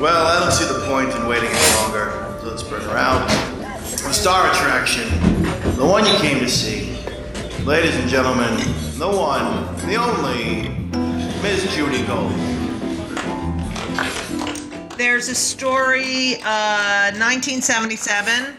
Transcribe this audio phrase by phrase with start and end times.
[0.00, 2.38] Well, I don't see the point in waiting any longer.
[2.40, 3.28] So let's bring her out.
[3.88, 5.08] The star attraction,
[5.76, 6.96] the one you came to see.
[7.64, 8.56] Ladies and gentlemen,
[8.98, 10.70] the one, the only,
[11.42, 12.32] Miss Judy Gold.
[14.96, 18.56] There's a story, uh, 1977.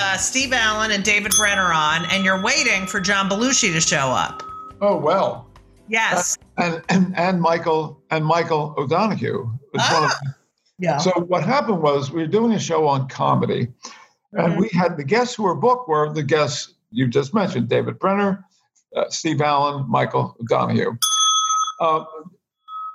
[0.00, 4.08] Uh, Steve Allen and David Brenner on, and you're waiting for John Belushi to show
[4.08, 4.42] up.
[4.80, 5.47] Oh well.
[5.88, 6.36] Yes.
[6.56, 9.50] And and, and Michael and Michael O'Donoghue.
[9.72, 10.34] was one of- Ah,
[10.78, 10.98] yeah.
[10.98, 13.68] So what happened was we were doing a show on comedy,
[14.32, 14.58] and Mhm.
[14.58, 18.44] we had the guests who were booked were the guests you just mentioned: David Brenner,
[18.96, 20.96] uh, Steve Allen, Michael O'Donoghue.
[21.80, 22.04] Uh,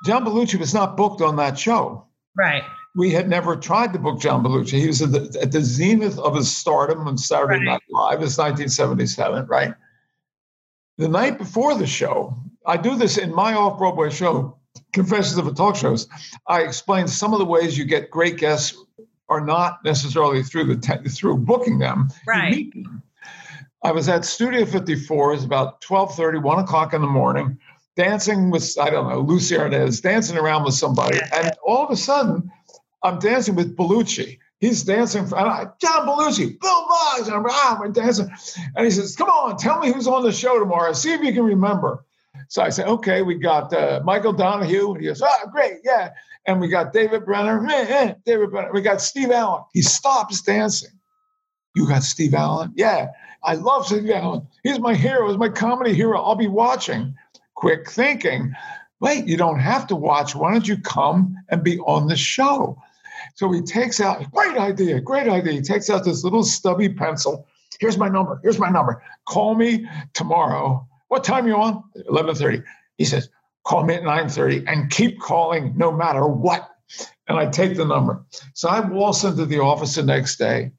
[0.06, 2.06] John Belushi was not booked on that show.
[2.36, 2.64] right.
[2.96, 4.80] We had never tried to book John Belushi.
[4.80, 7.66] He was at the, at the zenith of his stardom on Saturday Right.
[7.66, 8.22] Night Live.
[8.22, 9.74] It's 1977, right?
[11.00, 14.58] The night before the show, I do this in my off Broadway show,
[14.94, 16.08] Confessions of a Talk Shows.
[16.48, 18.78] I explain some of the ways you get great guests
[19.30, 22.10] are not necessarily through the te- through booking them.
[22.28, 22.72] Right.
[23.84, 25.34] I was at Studio 54.
[25.34, 27.58] It's about 12:30, 1 o'clock in the morning,
[27.98, 31.98] dancing with I don't know Lucie Arnaz, dancing around with somebody, and all of a
[31.98, 32.50] sudden,
[33.04, 34.40] I'm dancing with Belushi.
[34.60, 38.30] He's dancing for and I, John Belushi, Bill Boggs, and I'm, ah, we're dancing.
[38.76, 40.94] And he says, "Come on, tell me who's on the show tomorrow.
[40.94, 42.06] See if you can remember."
[42.50, 46.12] So I said, "Okay, we got uh, Michael Donahue." And he goes, "Ah, great, yeah."
[46.46, 48.72] And we got David Brenner, eh, eh, David Brenner.
[48.74, 49.64] We got Steve Allen.
[49.74, 50.92] He stops dancing.
[51.76, 52.74] You got Steve Allen?
[52.76, 53.12] Yeah,
[53.44, 54.46] I love Steve Allen.
[54.64, 55.30] He's my hero.
[55.30, 56.22] He's my comedy hero.
[56.22, 57.16] I'll be watching.
[57.56, 58.54] Quick thinking.
[59.00, 60.36] Wait, you don't have to watch.
[60.36, 62.82] Why don't you come and be on the show?
[63.36, 65.54] So he takes out, great idea, great idea.
[65.54, 67.48] He takes out this little stubby pencil.
[67.80, 68.40] Here's my number.
[68.44, 69.04] Here's my number.
[69.28, 70.88] Call me tomorrow.
[71.14, 71.84] What time you on?
[72.10, 72.64] 11:30.
[72.98, 73.30] He says,
[73.66, 76.68] call me at 9:30 and keep calling no matter what.
[77.28, 78.26] And I take the number.
[78.56, 80.72] So I waltz into the office the next day.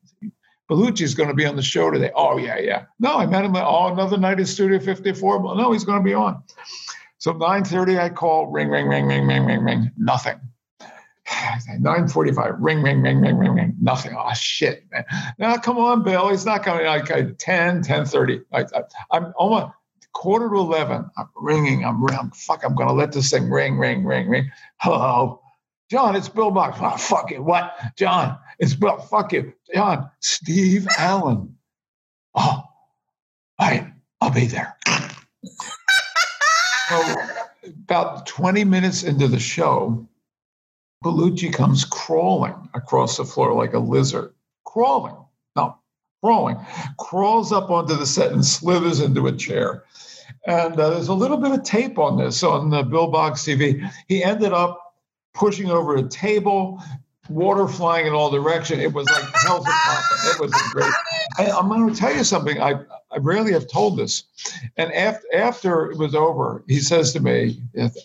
[0.69, 2.11] Belushi's going to be on the show today.
[2.17, 2.87] Oh, yeah, yeah.
[2.99, 5.39] No, I met him oh, another night at Studio 54.
[5.39, 6.43] Well, no, he's going to be on.
[7.19, 10.41] So 9:30, I call, ring, ring, ring, ring, ring, ring, ring, nothing.
[11.29, 14.17] 9:45, ring, ring, ring, ring, ring, ring, nothing.
[14.19, 15.05] Oh shit, man.
[15.39, 16.29] Now come on, Bill.
[16.31, 16.87] He's not coming.
[16.87, 18.43] Like uh, 10, 10:30.
[18.53, 19.73] I, I, I'm almost
[20.15, 21.11] quarter to 11.
[21.17, 21.85] I'm ringing.
[21.85, 22.65] I'm, I'm fuck.
[22.65, 24.51] I'm going to let this thing ring, ring, ring, ring.
[24.79, 25.43] Hello,
[25.91, 26.17] John.
[26.17, 26.79] It's Bill Boggs.
[26.81, 27.41] Oh, fuck it.
[27.45, 28.39] What, John?
[28.59, 28.99] It's Bill.
[28.99, 30.11] Fuck you, John.
[30.21, 31.57] Steve Allen.
[32.35, 32.65] Oh,
[33.59, 33.93] all right.
[34.21, 34.77] I'll be there.
[36.89, 37.03] So
[37.65, 40.07] about 20 minutes into the show,
[41.03, 44.35] Belushi comes crawling across the floor like a lizard.
[44.67, 45.17] Crawling.
[46.25, 46.57] Crawling.
[46.99, 49.85] Crawls up onto the set and slithers into a chair.
[50.47, 53.87] And uh, there's a little bit of tape on this on the Bill Boggs TV.
[54.09, 54.95] He ended up
[55.35, 56.83] pushing over a table,
[57.29, 58.81] water flying in all directions.
[58.81, 60.31] It was like hell's a popping.
[60.31, 60.93] It was great.
[61.39, 62.59] I, I'm going to tell you something.
[62.59, 62.81] I,
[63.11, 64.25] I rarely have told this.
[64.79, 67.61] And after, after it was over, he says to me,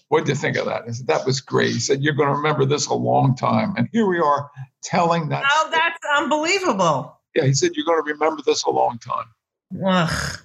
[0.09, 0.83] What did you think of that?
[0.85, 1.71] I said, That was great.
[1.71, 3.75] He said, You're going to remember this a long time.
[3.77, 4.51] And here we are
[4.83, 5.45] telling that.
[5.49, 7.15] Oh, that's unbelievable.
[7.35, 9.25] Yeah, he said, You're going to remember this a long time.
[9.85, 10.39] Ugh.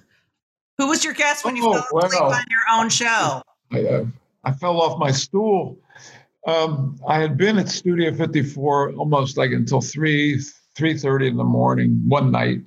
[0.77, 2.29] Who was your guest when you Oh, fell asleep wow.
[2.31, 3.41] on your own show?
[3.71, 4.05] I, uh,
[4.43, 5.79] I fell off my stool.
[6.45, 10.37] Um, I had been at Studio 54 almost like until 3,
[10.75, 12.59] 3.30 in the morning one night.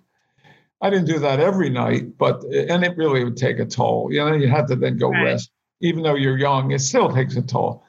[0.80, 4.08] I didn't do that every night, but, and it really would take a toll.
[4.12, 5.22] You know, you had to then go Right.
[5.24, 5.50] rest.
[5.80, 7.84] Even though you're young, it still takes a toll.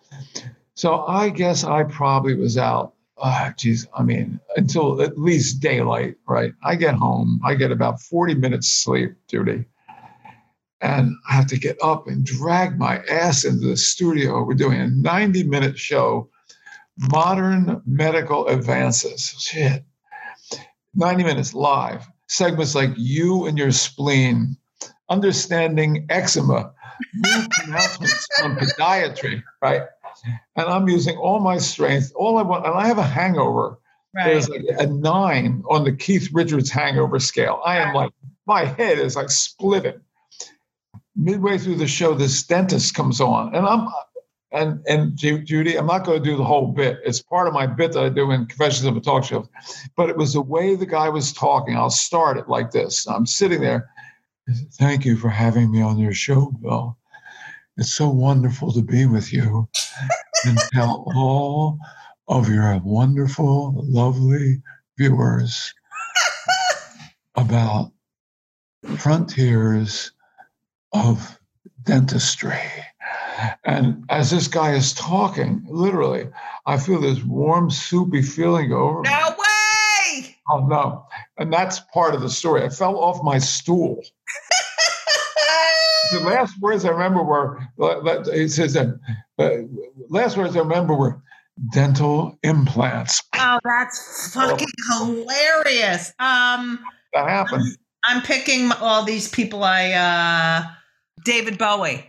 [0.75, 6.15] So I guess I probably was out, ah, geez, I mean, until at least daylight,
[6.27, 6.53] right?
[6.63, 9.65] I get home, I get about 40 minutes sleep, duty.
[10.81, 14.43] and I have to get up and drag my ass into the studio.
[14.43, 16.29] We're doing a 90 minute show,
[17.11, 19.35] Modern Medical Advances.
[19.39, 19.83] Shit.
[20.95, 22.07] 90 minutes live.
[22.27, 24.55] Segments like You and Your Spleen,
[25.09, 26.71] Understanding Eczema,
[27.15, 29.83] New Pronouncements on Podiatry, right?
[30.25, 33.79] And I'm using all my strength, all I want, and I have a hangover.
[34.15, 34.25] Right.
[34.25, 37.61] There's like a nine on the Keith Richards hangover scale.
[37.63, 38.11] I am like,
[38.47, 40.01] my head is like splitting.
[41.15, 43.87] Midway through the show, this dentist comes on, and I'm,
[44.51, 46.99] and and Judy, I'm not going to do the whole bit.
[47.05, 49.47] It's part of my bit that I do in Confessions of a Talk Show,
[49.97, 51.75] but it was the way the guy was talking.
[51.75, 53.05] I'll start it like this.
[53.05, 53.89] I'm sitting there.
[54.73, 56.97] Thank you for having me on your show, Bill.
[57.79, 59.69] It's so wonderful to be with you
[60.43, 61.79] and tell all
[62.27, 64.61] of your wonderful, lovely
[64.97, 65.73] viewers
[67.35, 67.93] about
[68.97, 70.11] frontiers
[70.91, 71.39] of
[71.83, 72.59] dentistry.
[73.63, 76.27] And as this guy is talking, literally,
[76.65, 79.09] I feel this warm, soupy feeling over me.
[79.09, 80.35] No way!
[80.51, 81.05] Oh no.
[81.37, 82.61] And that's part of the story.
[82.61, 84.03] I fell off my stool.
[86.09, 88.99] The last words I remember were it says that
[89.37, 89.49] uh,
[90.09, 91.21] last words I remember were
[91.73, 93.21] dental implants.
[93.35, 96.13] Oh, that's fucking hilarious.
[96.19, 96.79] Um
[97.13, 97.65] that happened.
[98.05, 100.63] I'm picking all these people I uh
[101.25, 102.05] David Bowie.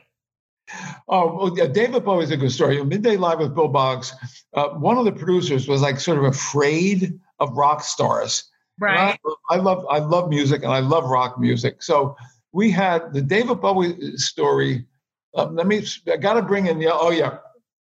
[1.08, 2.82] Oh, well, yeah, David Bowie's a good story.
[2.84, 4.14] Midday Live with Bill Boggs,
[4.54, 8.44] uh, one of the producers was like sort of afraid of rock stars.
[8.78, 9.18] Right.
[9.50, 11.82] I, I, love I love music and I love rock music.
[11.82, 12.16] So
[12.52, 14.86] we had the David Bowie story.
[15.34, 15.84] Um, let me.
[16.10, 16.92] I got to bring in the.
[16.92, 17.38] Oh yeah.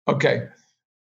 [0.08, 0.48] Okay.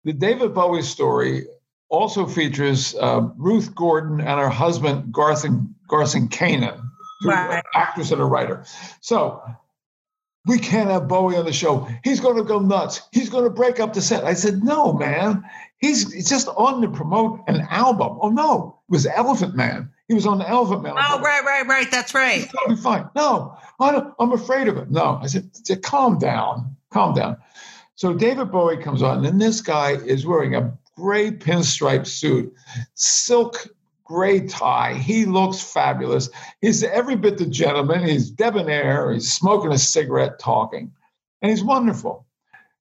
[0.05, 1.47] The David Bowie story
[1.89, 6.81] also features uh, Ruth Gordon and her husband Garson Garson Kanin,
[7.25, 7.63] right.
[7.75, 8.65] actress and a writer.
[9.01, 9.43] So
[10.47, 11.89] we can't have Bowie on the show.
[12.05, 13.03] He's going to go nuts.
[13.13, 14.25] He's going to break up the set.
[14.25, 15.45] I said, no, man.
[15.79, 18.19] He's, he's just on to promote an album.
[18.23, 18.81] Oh, no.
[18.89, 19.91] It was Elephant Man.
[20.09, 20.95] He was on the Elephant Man.
[20.97, 21.91] Oh, right, right, right.
[21.91, 22.41] That's right.
[22.41, 23.09] He's Totally fine.
[23.15, 24.91] No, I am afraid of it.
[24.91, 25.21] No.
[25.23, 25.51] I said,
[25.83, 26.77] calm down.
[26.91, 27.37] Calm down.
[27.95, 32.53] So David Bowie comes on, and this guy is wearing a gray pinstripe suit,
[32.95, 33.69] silk
[34.05, 34.95] gray tie.
[34.95, 36.31] He looks fabulous.
[36.63, 38.07] He's every bit the gentleman.
[38.07, 39.13] He's debonair.
[39.13, 40.91] He's smoking a cigarette, talking,
[41.43, 42.25] and he's wonderful.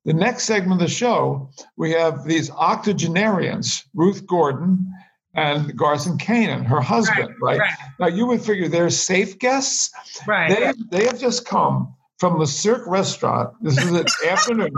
[0.05, 4.89] The next segment of the show, we have these octogenarians, Ruth Gordon
[5.37, 7.59] and Garson Kanin, her husband, right, right?
[7.59, 7.73] right?
[7.99, 9.91] Now you would figure they're safe guests.
[10.27, 10.49] Right.
[10.49, 13.53] They, they have just come from the Cirque restaurant.
[13.61, 14.73] This is an afternoon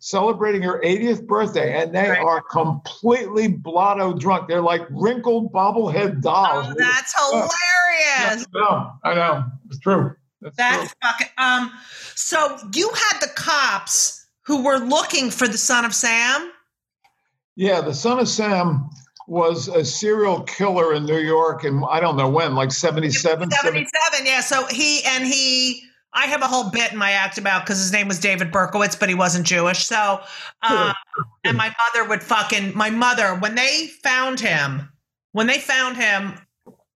[0.00, 2.18] celebrating her 80th birthday, and they right.
[2.18, 4.48] are completely blotto drunk.
[4.48, 6.66] They're like wrinkled bobblehead dolls.
[6.68, 8.46] Oh, that's hilarious.
[8.52, 8.92] I know.
[9.04, 9.44] I know.
[9.68, 10.16] It's true.
[10.40, 10.94] That's, that's true.
[11.02, 11.28] fucking.
[11.38, 11.70] Um.
[12.16, 16.50] So you had the cops who were looking for the son of Sam.
[17.54, 18.90] Yeah, the son of Sam
[19.30, 23.48] was a serial killer in New York, and I don't know when, like 77.
[23.48, 24.40] 77, yeah.
[24.40, 27.92] So he and he I have a whole bit in my act about because his
[27.92, 29.86] name was David Berkowitz, but he wasn't Jewish.
[29.86, 30.20] So,
[30.62, 30.92] uh,
[31.44, 34.90] and my mother would fucking my mother when they found him,
[35.30, 36.34] when they found him,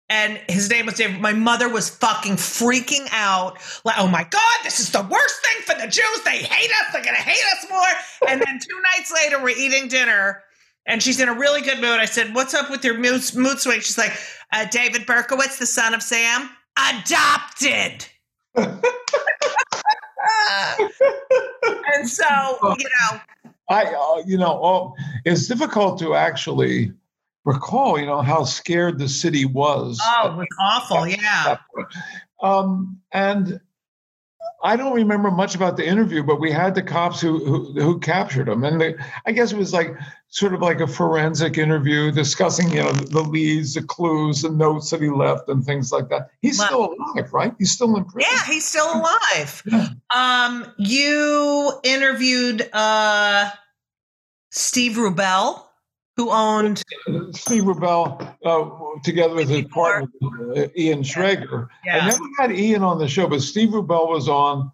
[0.08, 1.20] and his name was David.
[1.20, 5.62] My mother was fucking freaking out, like, "Oh my god, this is the worst thing
[5.62, 6.22] for the Jews.
[6.24, 6.92] They hate us.
[6.92, 10.42] They're gonna hate us more." And then two nights later, we're eating dinner.
[10.86, 11.98] And she's in a really good mood.
[12.00, 14.12] I said, "What's up with your mood, mood swing?" She's like,
[14.52, 18.06] uh, "David Berkowitz, the son of Sam, adopted."
[18.56, 18.78] and
[22.08, 23.20] so, you know,
[23.68, 24.94] I, uh, you know, oh,
[25.24, 26.92] it's difficult to actually
[27.44, 30.00] recall, you know, how scared the city was.
[30.02, 31.06] Oh, it was awful.
[31.06, 31.58] Yeah.
[32.42, 33.60] Um, and
[34.64, 37.98] I don't remember much about the interview, but we had the cops who who, who
[38.00, 38.96] captured him, and the,
[39.26, 39.94] I guess it was like
[40.28, 44.90] sort of like a forensic interview discussing, you know, the leads, the clues, the notes
[44.90, 46.30] that he left, and things like that.
[46.40, 47.54] He's well, still alive, right?
[47.58, 48.30] He's still in prison.
[48.32, 49.62] Yeah, he's still alive.
[49.66, 49.88] yeah.
[50.14, 53.50] Um, you interviewed uh,
[54.50, 55.64] Steve Rubell
[56.16, 56.82] who owned
[57.32, 58.64] Steve Rubell uh,
[59.02, 60.08] together with his partner
[60.56, 61.68] uh, Ian Schrager.
[61.84, 61.98] Yeah.
[61.98, 64.70] I never had Ian on the show, but Steve Rubell was on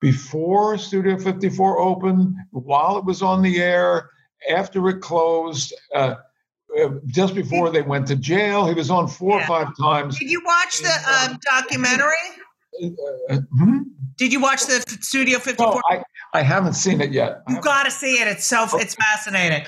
[0.00, 4.10] before Studio 54 opened, while it was on the air,
[4.50, 5.74] after it closed.
[5.94, 6.16] Uh,
[6.78, 9.44] uh just before they went to jail, he was on four yeah.
[9.44, 10.18] or five times.
[10.18, 12.12] Did you watch the um, documentary?
[13.30, 13.78] Uh, hmm?
[14.16, 15.66] Did you watch the Studio 54?
[15.66, 16.02] No, I,
[16.32, 17.42] I haven't seen it yet.
[17.48, 18.28] You got to see it.
[18.28, 19.66] It's so it's fascinating.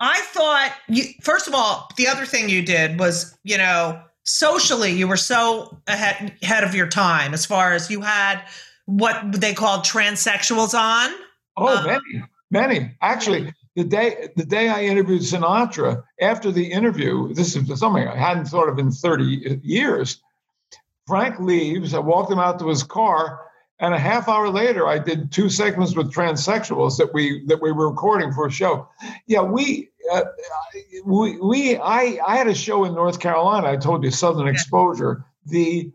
[0.00, 4.92] I thought you first of all, the other thing you did was, you know, socially
[4.92, 8.42] you were so ahead, ahead of your time as far as you had
[8.86, 11.10] what they called transsexuals on.
[11.56, 12.96] Oh, um, many, many.
[13.02, 18.16] Actually, the day the day I interviewed Sinatra, after the interview, this is something I
[18.16, 20.22] hadn't thought of in 30 years.
[21.06, 21.94] Frank leaves.
[21.94, 23.47] I walked him out to his car
[23.80, 27.72] and a half hour later, I did two segments with transsexuals that we that we
[27.72, 28.88] were recording for a show.
[29.26, 30.24] Yeah, we uh,
[31.04, 33.68] we, we I I had a show in North Carolina.
[33.68, 35.24] I told you Southern Exposure.
[35.46, 35.92] The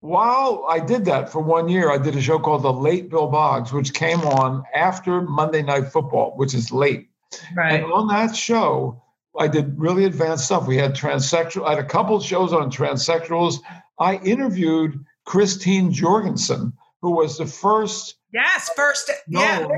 [0.00, 3.26] while I did that for one year, I did a show called The Late Bill
[3.26, 7.08] Boggs, which came on after Monday Night Football, which is late.
[7.56, 7.82] Right.
[7.82, 9.02] And on that show,
[9.38, 10.66] I did really advanced stuff.
[10.66, 11.66] We had transsexual.
[11.66, 13.60] I had a couple shows on transsexuals.
[13.98, 18.16] I interviewed Christine Jorgensen, who was the first.
[18.32, 19.10] Yes, first.
[19.28, 19.68] Yeah.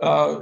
[0.00, 0.40] Uh,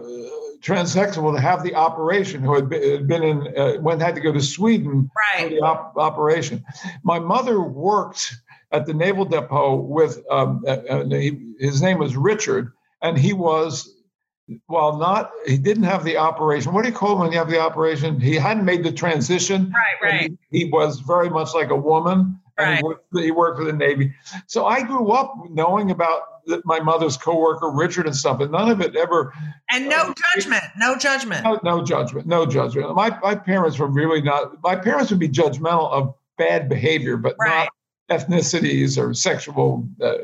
[0.60, 4.20] transsexual to have the operation who had been, had been in uh, went had to
[4.20, 5.44] go to Sweden right.
[5.44, 6.64] for the op- operation.
[7.02, 8.34] My mother worked
[8.72, 11.04] at the Naval Depot with um, uh, uh,
[11.58, 13.94] his name was Richard, and he was
[14.66, 16.72] while not he didn't have the operation.
[16.72, 18.20] What do you call him when you have the operation?
[18.20, 19.72] He hadn't made the transition.
[19.72, 20.32] Right, right.
[20.50, 22.38] He, he, was very much like a woman.
[22.58, 22.78] Right.
[22.78, 24.14] He worked, he worked for the Navy.
[24.46, 26.22] So I grew up knowing about
[26.64, 29.32] my mother's coworker Richard and stuff, and none of it ever.
[29.70, 31.44] And no uh, judgment, no judgment.
[31.44, 32.94] No, no judgment, no judgment.
[32.94, 34.62] My my parents were really not.
[34.62, 37.68] My parents would be judgmental of bad behavior, but right.
[38.10, 40.14] not ethnicities or sexual uh,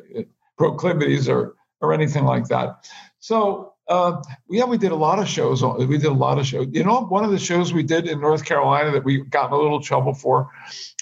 [0.57, 2.89] proclivities or or anything like that.
[3.19, 5.63] So uh, yeah, we did a lot of shows.
[5.63, 6.69] We did a lot of shows.
[6.71, 9.53] You know, one of the shows we did in North Carolina that we got in
[9.53, 10.51] a little trouble for.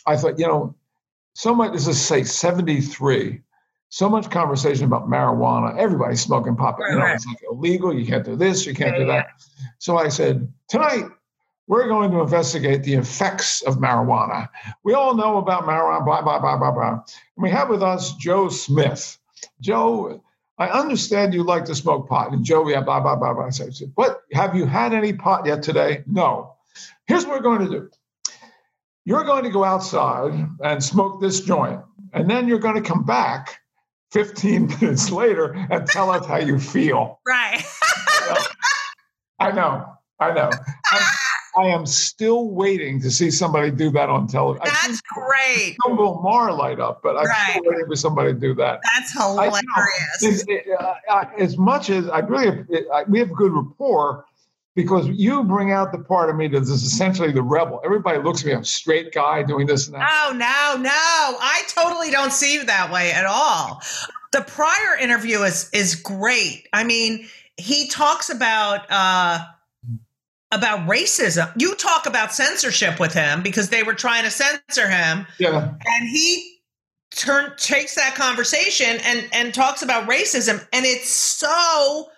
[0.06, 0.74] I thought, you know,
[1.34, 1.72] so much.
[1.72, 3.42] This is say seventy three.
[3.92, 5.76] So much conversation about marijuana.
[5.76, 6.78] Everybody's smoking pot.
[6.78, 7.16] Right, you know, right.
[7.16, 7.92] it's like illegal.
[7.92, 8.64] You can't do this.
[8.64, 9.26] You can't yeah, do that.
[9.26, 9.66] Yeah.
[9.78, 11.06] So I said, tonight
[11.66, 14.48] we're going to investigate the effects of marijuana.
[14.84, 16.92] We all know about marijuana, blah, blah, blah, blah, blah.
[16.92, 17.02] And
[17.38, 19.18] we have with us Joe Smith.
[19.60, 20.22] Joe,
[20.58, 22.32] I understand you like to smoke pot.
[22.32, 23.46] And Joe, yeah, blah, blah, blah, blah.
[23.46, 24.22] I said, what?
[24.32, 26.04] Have you had any pot yet today?
[26.06, 26.54] No.
[27.06, 27.90] Here's what we're going to do.
[29.04, 31.80] You're going to go outside and smoke this joint.
[32.12, 33.60] And then you're going to come back
[34.12, 37.20] 15 minutes later and tell us how you feel.
[37.26, 37.62] Right.
[39.38, 39.86] I know.
[40.18, 40.50] I know.
[40.92, 41.02] I'm,
[41.58, 44.66] I am still waiting to see somebody do that on television.
[44.66, 45.76] That's great.
[45.86, 47.50] Bill Maher light up, but I'm right.
[47.50, 48.80] still waiting for somebody to do that.
[48.94, 50.44] That's hilarious.
[50.46, 54.26] It, uh, as much as I really, I, we have good rapport
[54.74, 57.80] because you bring out the part of me that is essentially the rebel.
[57.84, 60.08] Everybody looks at me, I'm a straight guy doing this and that.
[60.10, 60.90] Oh, no, no.
[60.90, 63.82] I totally don't see you that way at all.
[64.32, 66.68] The prior interview is is great.
[66.72, 69.44] I mean, he talks about uh
[70.52, 71.52] about racism.
[71.58, 75.26] You talk about censorship with him because they were trying to censor him.
[75.38, 75.74] Yeah.
[75.84, 76.60] And he
[77.10, 82.08] turn takes that conversation and and talks about racism and it's so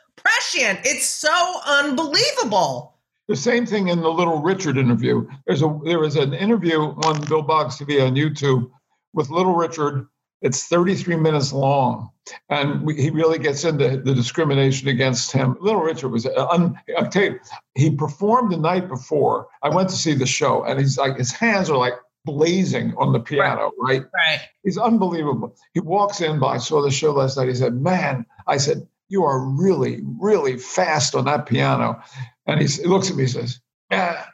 [0.84, 2.96] It's so unbelievable.
[3.28, 5.26] The same thing in the Little Richard interview.
[5.46, 8.70] There's a there was an interview on Bill Boggs TV on YouTube
[9.14, 10.06] with Little Richard
[10.42, 12.10] it's 33 minutes long,
[12.48, 15.56] and we, he really gets into the discrimination against him.
[15.60, 17.40] Little Richard was, uh, un, I'll tell you,
[17.76, 19.46] he performed the night before.
[19.62, 23.12] I went to see the show, and he's like, his hands are like blazing on
[23.12, 24.02] the piano, right?
[24.14, 24.40] Right.
[24.64, 25.54] He's unbelievable.
[25.74, 27.48] He walks in, but I saw the show last night.
[27.48, 32.00] He said, Man, I said, you are really, really fast on that piano.
[32.46, 34.24] And he, he looks at me and says, Yeah,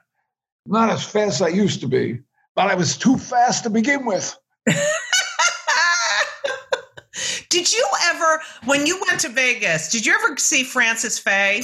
[0.67, 2.21] not as fast as I used to be,
[2.55, 4.39] but I was too fast to begin with.
[7.51, 11.61] Did you ever, when you went to Vegas, did you ever see Frances Faye?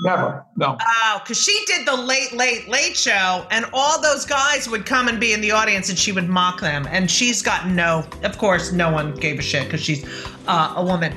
[0.00, 0.76] Never, no.
[0.78, 5.06] Oh, because she did the late, late, late show, and all those guys would come
[5.08, 6.86] and be in the audience, and she would mock them.
[6.90, 10.04] And she's got no, of course, no one gave a shit because she's
[10.48, 11.16] uh, a woman.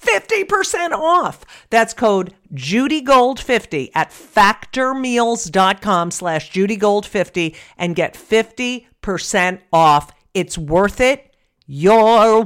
[0.00, 1.44] 50% off.
[1.70, 10.12] That's code JudyGold50 at factormeals.com slash JudyGold50 and get 50% off.
[10.34, 11.34] It's worth it.
[11.66, 12.42] You're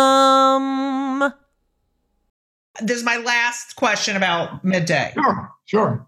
[0.00, 1.32] welcome.
[2.82, 5.12] This is my last question about midday.
[5.14, 6.06] Sure, sure.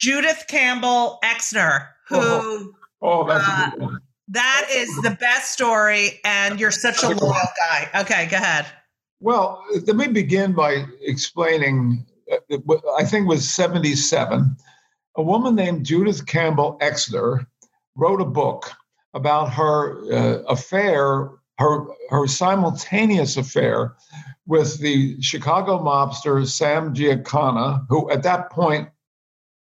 [0.00, 2.72] Judith Campbell Exner, who Oh.
[3.02, 3.98] Oh, that's Uh, a good one.
[4.28, 7.90] that is the best story, and you're such a loyal guy.
[8.00, 8.64] Okay, go ahead.
[9.24, 12.04] Well, let me begin by explaining.
[12.30, 14.54] uh, I think was 77.
[15.16, 17.46] A woman named Judith Campbell Exner
[17.96, 18.70] wrote a book
[19.14, 23.94] about her uh, affair, her her simultaneous affair
[24.46, 28.90] with the Chicago mobster Sam Giancana, who at that point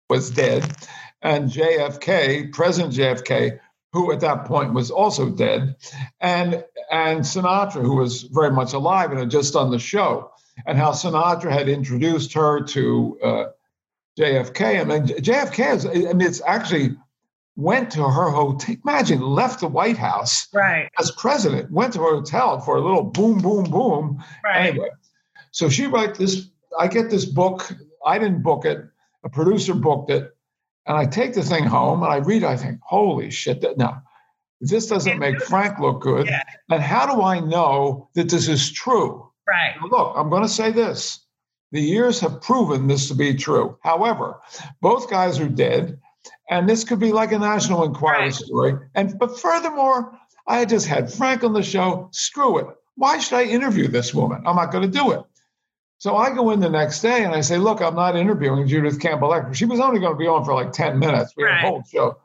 [0.10, 0.75] was dead,
[1.22, 3.60] and JFK, President JFK,
[3.93, 5.75] who at that point was also dead,
[6.19, 10.31] and and Sinatra, who was very much alive and had just done the show,
[10.65, 13.45] and how Sinatra had introduced her to uh,
[14.17, 14.81] JFK.
[14.81, 16.95] I mean, JFK is, I mean, it's actually
[17.55, 18.75] went to her hotel.
[18.83, 23.03] Imagine left the White House Right, as president, went to her hotel for a little
[23.03, 24.24] boom, boom, boom.
[24.43, 24.67] right.
[24.67, 24.89] Anyway,
[25.51, 26.50] so she wrote this.
[26.79, 27.71] I get this book.
[28.05, 28.79] I didn't book it.
[29.24, 30.36] A producer booked it,
[30.91, 32.43] and I take the thing home and I read.
[32.43, 33.62] I think, holy shit!
[33.62, 33.95] That no,
[34.60, 36.27] this doesn't make Frank look good.
[36.27, 36.43] Yeah.
[36.69, 39.31] And how do I know that this is true?
[39.48, 39.74] Right.
[39.81, 41.21] Now, Look, I'm going to say this.
[41.71, 43.77] The years have proven this to be true.
[43.83, 44.41] However,
[44.81, 45.98] both guys are dead,
[46.50, 48.33] and this could be like a National Enquirer Right.
[48.33, 48.74] story.
[48.93, 52.10] And but furthermore, I just had Frank on the show.
[52.12, 52.67] Screw it.
[52.95, 54.43] Why should I interview this woman?
[54.45, 55.23] I'm not going to do it.
[56.02, 59.00] So I go in the next day and I say, look, I'm not interviewing Judith
[59.00, 59.54] Campbell Exner.
[59.54, 61.36] She was only going to be on for like 10 minutes.
[61.38, 61.64] We had Right.
[61.64, 62.18] a whole show.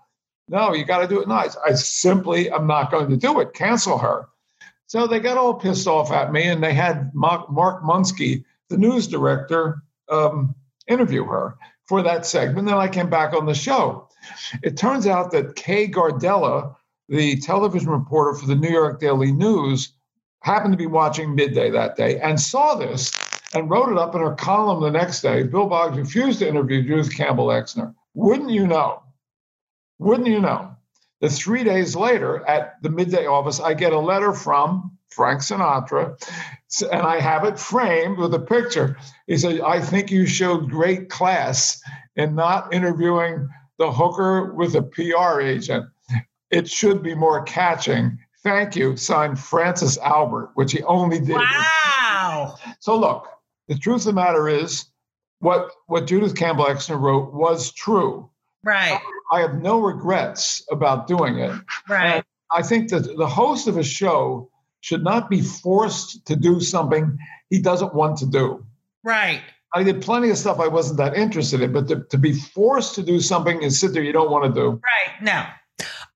[0.48, 1.58] No, you got to do it nice.
[1.58, 3.52] I simply am not going to do it.
[3.52, 4.28] Cancel her.
[4.86, 8.78] So they got all pissed off at me and they had Mark, Mark Munsky, the
[8.78, 10.54] news director, um,
[10.88, 12.68] interview her for that segment.
[12.68, 14.08] Then I came back on the show.
[14.62, 16.74] It turns out that Kay Gardella,
[17.10, 19.92] the television reporter for the New York Daily News,
[20.40, 23.10] happened to be watching midday that day and saw this
[23.56, 25.42] and wrote it up in her column the next day.
[25.42, 27.94] Bill Boggs refused to interview Judith Campbell Exner.
[28.12, 29.02] Wouldn't you know?
[29.98, 30.76] Wouldn't you know?
[31.22, 36.20] That three days later at the midday office, I get a letter from Frank Sinatra,
[36.92, 38.98] and I have it framed with a picture.
[39.26, 41.80] He said, I think you showed great class
[42.14, 45.86] in not interviewing the hooker with a PR agent.
[46.50, 48.18] It should be more catching.
[48.42, 48.98] Thank you.
[48.98, 51.36] Signed Francis Albert, which he only did.
[51.36, 52.56] Wow.
[52.80, 53.28] So look,
[53.68, 54.86] the truth of the matter is,
[55.40, 58.30] what what Judith Campbell Exner wrote was true.
[58.64, 58.98] Right.
[59.32, 61.52] I have no regrets about doing it.
[61.88, 62.24] Right.
[62.50, 64.50] I think that the host of a show
[64.80, 67.18] should not be forced to do something
[67.50, 68.64] he doesn't want to do.
[69.04, 69.42] Right.
[69.74, 72.94] I did plenty of stuff I wasn't that interested in, but to, to be forced
[72.94, 74.68] to do something and sit there you don't want to do.
[74.70, 75.22] Right.
[75.22, 75.44] No.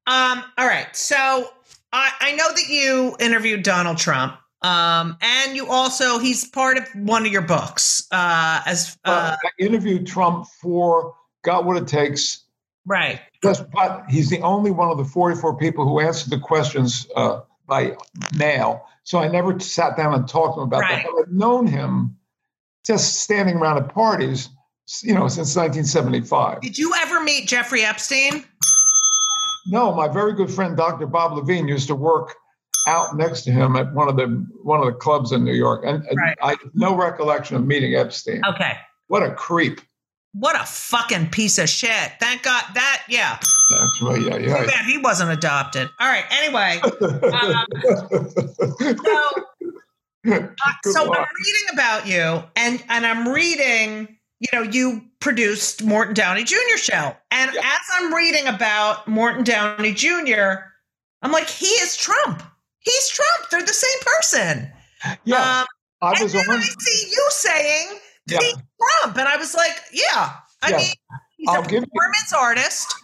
[0.07, 0.89] Um, all right.
[0.95, 1.51] So
[1.93, 4.37] I, I know that you interviewed Donald Trump.
[4.63, 8.07] Um, and you also he's part of one of your books.
[8.11, 12.45] Uh as uh But I interviewed Trump for Got What It Takes.
[12.87, 13.21] right.
[13.43, 17.41] Just, but he's the only one of the 44 people who answered the questions uh,
[17.67, 17.97] by
[18.37, 18.85] mail.
[19.03, 21.03] So I never sat down and talked to him about Right.
[21.03, 21.07] that.
[21.11, 22.19] But I've known him
[22.85, 24.51] just standing around at parties,
[25.03, 26.61] you know, since 1975.
[26.61, 28.45] Did you ever meet Jeffrey Epstein?
[29.67, 31.07] No, my very good friend Dr.
[31.07, 32.35] Bob Levine used to work
[32.87, 34.27] out next to him at one of the
[34.63, 36.37] one of the clubs in New York, and, and Right.
[36.43, 38.43] I no recollection of meeting Epstein.
[38.47, 38.73] Okay.
[39.09, 39.81] What a creep!
[40.33, 42.13] What a fucking piece of shit.
[42.21, 43.39] Thank God that yeah.
[43.41, 44.21] That's right.
[44.23, 44.67] Yeah, yeah.
[44.67, 45.89] bad he wasn't adopted.
[45.99, 46.25] All right.
[46.31, 47.67] Anyway, um,
[48.97, 49.21] so
[50.33, 50.39] uh,
[50.83, 51.19] Good so luck.
[51.19, 54.17] I'm reading about you, and and I'm reading.
[54.41, 56.77] You know, you produced Morton Downey Jr.
[56.77, 57.61] show, and Yeah.
[57.61, 60.55] as I'm reading about Morton Downey Jr.,
[61.21, 62.43] I'm like, he is Trump.
[62.81, 63.51] He's Trump.
[63.51, 64.71] They're the same person.
[65.25, 65.67] yeah, Um,
[66.03, 66.57] I and was then on.
[66.59, 68.39] I see you saying Yeah.
[68.41, 68.55] he's
[69.03, 70.33] Trump, and I was like, yeah.
[70.63, 70.77] I Yeah.
[70.77, 70.93] mean,
[71.37, 72.95] he's I'll a give you- performance artist.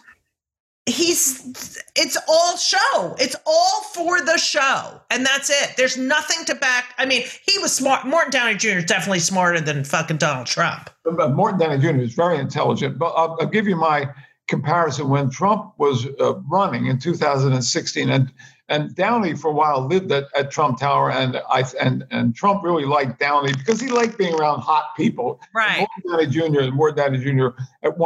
[0.89, 6.55] he's it's all show it's all for the show and that's it there's nothing to
[6.55, 10.47] back i mean he was smart morton downey jr is definitely smarter than fucking donald
[10.47, 11.99] trump But Morton Downey Jr.
[12.01, 12.97] is very intelligent.
[12.97, 14.09] But I'll, I'll give you my
[14.47, 15.09] comparison.
[15.09, 18.31] When Trump was uh, running in 2016, and
[18.69, 22.63] and Downey for a while lived at, at Trump Tower, and I and and Trump
[22.63, 25.39] really liked Downey because he liked being around hot people.
[25.53, 26.59] right Morton Downey Jr.
[26.61, 27.47] and Morton Downey Jr.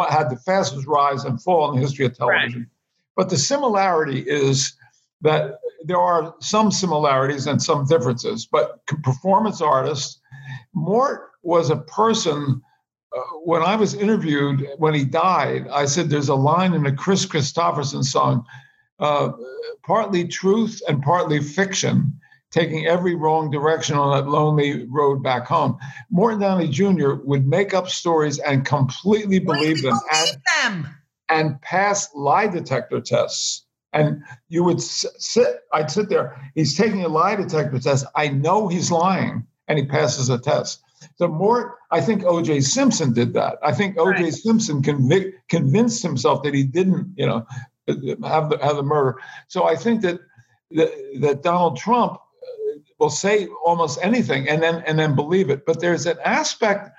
[0.09, 2.59] had the fastest rise and fall in the history of television.
[2.59, 2.67] Right.
[3.15, 4.73] But the similarity is
[5.21, 8.45] that there are some similarities and some differences.
[8.45, 10.19] But performance artists,
[10.73, 12.61] Mort was a person.
[13.15, 16.95] Uh, when I was interviewed when he died, I said there's a line in a
[16.95, 18.45] Kris Kristofferson song,
[19.01, 19.31] uh,
[19.83, 22.13] partly truth and partly fiction,
[22.51, 25.77] taking every wrong direction on that lonely road back home.
[26.09, 27.15] Morton Downey Jr.
[27.23, 30.95] would make up stories and completely believe them and, them
[31.29, 33.65] and pass lie detector tests.
[33.93, 38.05] And you would sit, I'd sit there, he's taking a lie detector test.
[38.15, 40.81] I know he's lying, and he passes a test.
[41.17, 42.61] The more, I think O.J.
[42.61, 43.57] Simpson did that.
[43.63, 44.23] I think O.J.
[44.23, 44.33] Right.
[44.33, 47.45] Simpson convic- convinced himself that he didn't, you know,
[47.87, 49.17] have the have the murder.
[49.47, 50.19] So I think that
[50.71, 50.91] that,
[51.21, 55.65] that Donald Trump uh, will say almost anything and then and then believe it.
[55.65, 56.91] But there's an aspect.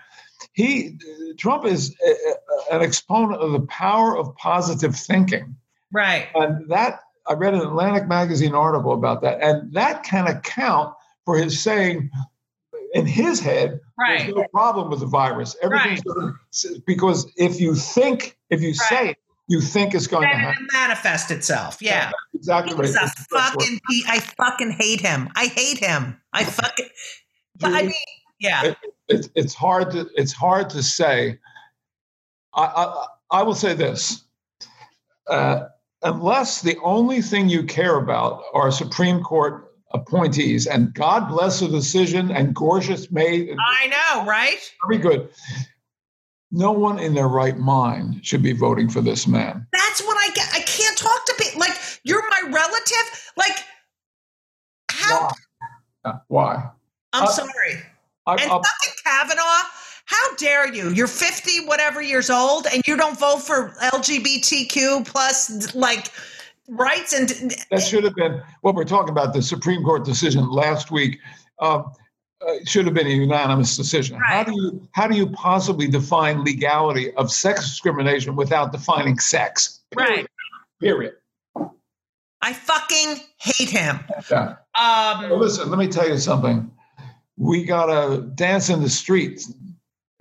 [0.53, 0.99] He
[1.38, 5.57] Trump is a, a- an exponent of the power of positive thinking,
[5.92, 10.95] right and that I read an Atlantic magazine article about that, and that can account
[11.25, 12.11] for his saying
[12.95, 15.57] in his head right there's no problem with the virus.
[15.62, 16.33] Everything's gonna-
[16.87, 20.66] because if you think, if you say it, you think it's going to happen.
[20.72, 22.11] manifest itself yeah
[22.42, 22.92] Exactly right.
[22.92, 23.40] That's best word.
[23.40, 25.28] fucking he, I fucking hate him.
[25.37, 26.20] I hate him.
[26.33, 26.88] I fucking
[27.61, 27.94] but I mean
[28.40, 28.64] yeah.
[28.64, 28.76] it,
[29.07, 31.38] it's it's hard to it's hard to say.
[32.52, 34.24] I I, I will say this.
[35.28, 35.68] Uh,
[36.02, 41.68] unless the only thing you care about are Supreme Court appointees, and God bless the
[41.68, 44.59] decision, and Gorsuch made I know, right?
[44.88, 45.28] very good.
[46.53, 49.67] No one in their right mind should be voting for this man.
[49.73, 50.47] That's what I get.
[50.53, 51.73] I can't talk to people like
[52.05, 53.33] you're my relative.
[53.38, 53.65] Like
[54.91, 55.31] how Why?
[56.05, 56.71] Uh, Why?
[57.15, 57.83] I'm Uh, sorry.
[58.27, 59.62] I, And fucking Kavanaugh,
[60.05, 60.91] how dare you?
[60.91, 66.12] You're 50 whatever years old and you don't vote for LGBTQ plus like
[66.69, 67.31] rights and
[67.71, 69.33] that should have been what we're talking about.
[69.33, 71.19] The Supreme Court decision last week
[71.61, 71.93] um,
[72.48, 74.18] uh, should have been a unanimous decision.
[74.24, 79.81] How do you how do you possibly define legality of sex discrimination without defining sex?
[79.94, 80.26] right.
[80.81, 81.14] Period.
[82.40, 84.00] I fucking hate him.
[84.31, 84.57] Yeah.
[84.76, 86.70] Well, Um listen, let me tell you something.
[87.37, 89.52] We got to dance in the streets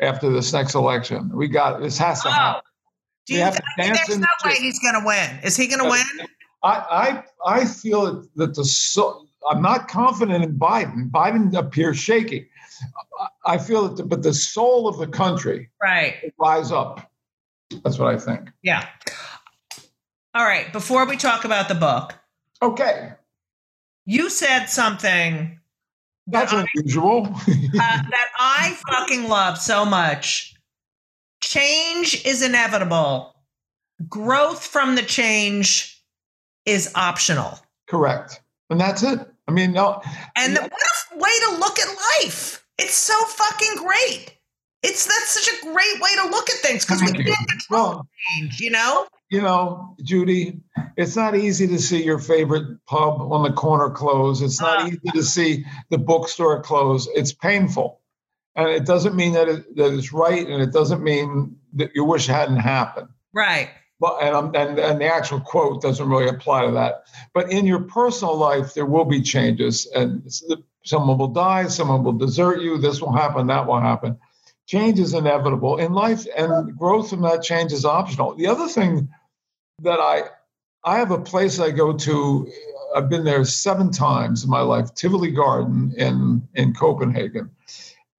[0.02, 1.32] after this next election.
[1.34, 2.62] We got this has to oh, happen.
[3.26, 5.40] do We you have to I dance there's in no the way he's gonna win.
[5.44, 6.04] Is he gonna win?
[6.64, 11.10] I I I feel that the so, I'm not confident in Biden.
[11.10, 12.48] Biden appears shaky.
[13.20, 16.34] I- I feel that, the, but the soul of the country Right.
[16.40, 17.12] rise up.
[17.84, 18.50] That's what I think.
[18.64, 18.88] Yeah.
[20.34, 20.72] All right.
[20.72, 22.16] Before we talk about the book,
[22.64, 23.14] Okay,
[24.06, 25.60] you said something
[26.28, 27.26] that's that I, unusual.
[27.28, 27.34] uh,
[27.74, 30.54] that I fucking love so much.
[31.42, 33.36] Change is inevitable.
[34.08, 36.04] Growth from the change
[36.66, 37.60] is optional.
[37.90, 39.20] Correct, and that's it.
[39.48, 40.02] I mean, no,
[40.36, 41.88] And what a way to look at
[42.24, 42.66] life.
[42.78, 44.38] It's so fucking great.
[44.82, 48.08] It's that's such a great way to look at things because we can't control well,
[48.40, 49.06] change, you know?
[49.30, 50.60] you know, Judy,
[50.98, 54.42] it's not easy to see your favorite pub on the corner close.
[54.42, 54.88] It's not Uh.
[54.88, 57.08] easy to see the bookstore close.
[57.14, 58.00] It's painful.
[58.56, 62.04] And it doesn't mean that, it, that it's right, and it doesn't mean that you
[62.04, 63.08] wish it hadn't happened.
[63.34, 63.70] Right.
[64.04, 67.04] And, and and the actual quote doesn't really apply to that.
[67.34, 70.24] But in your personal life, there will be changes, and
[70.84, 72.78] someone will die, someone will desert you.
[72.78, 74.18] This will happen, that will happen.
[74.66, 78.36] Change is inevitable in life, and growth from that change is optional.
[78.36, 79.10] The other thing
[79.84, 80.24] that I
[80.84, 82.52] I have a place I go to.
[82.94, 87.52] I've been there seven times in my life, Tivoli Garden in in Copenhagen.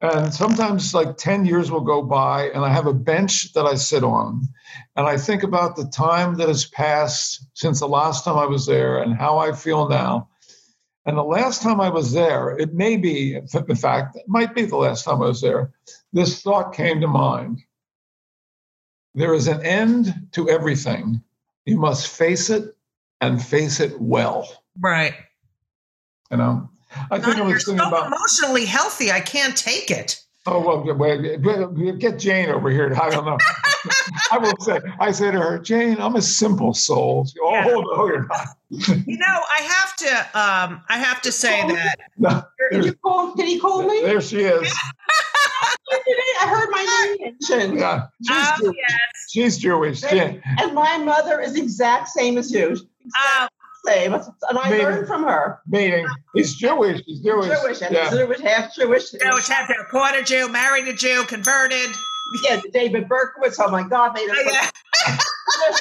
[0.02, 3.76] And sometimes, like 10 years will go by, and I have a bench that I
[3.76, 4.48] sit on.
[4.96, 8.66] And I think about the time that has passed since the last time I was
[8.66, 10.28] there and how I feel now.
[11.06, 14.64] And the last time I was there, it may be, in fact, it might be
[14.64, 15.72] the last time I was there,
[16.12, 17.60] this thought came to mind.
[19.14, 21.22] There is an end to everything.
[21.64, 22.74] You must face it
[23.20, 24.48] and face it well.
[24.80, 25.14] Right.
[26.30, 26.70] You know,
[27.10, 29.10] I think I You're was so thinking about emotionally healthy.
[29.10, 30.18] I can't take it.
[30.44, 32.92] Oh well, wait, get Jane over here.
[33.00, 33.38] I don't know.
[34.32, 37.26] I will say, I say to her, Jane, I'm a simple soul.
[37.26, 37.64] She, oh Yeah.
[37.66, 38.48] no, you're not.
[39.06, 40.10] You know, I have to.
[40.38, 41.96] Um, I have to say that.
[42.18, 43.34] No, Did you call?
[43.34, 44.00] Did he call me?
[44.02, 44.72] there she is.
[46.40, 47.78] I heard my name mentioned.
[47.78, 48.98] Yeah, she's, Oh, Jew- yes.
[49.30, 50.00] she's Jewish.
[50.00, 50.42] Jane.
[50.58, 52.70] And my mother is exact same as you.
[52.70, 52.84] Exact
[53.16, 53.48] Uh,
[53.84, 54.14] same.
[54.14, 54.24] And
[54.58, 54.82] I Maybe.
[54.84, 55.60] learned from her.
[55.66, 57.02] Meaning, he's Jewish.
[57.06, 57.48] He's Jewish.
[57.60, 58.10] Jewish and yeah.
[58.10, 59.10] Jewish, half Jewish.
[59.10, 61.90] Jewish have to quarter Jew, married a Jew, converted.
[62.48, 63.56] Yeah, David Berkowitz.
[63.58, 64.70] Oh my God, made Oh, yeah,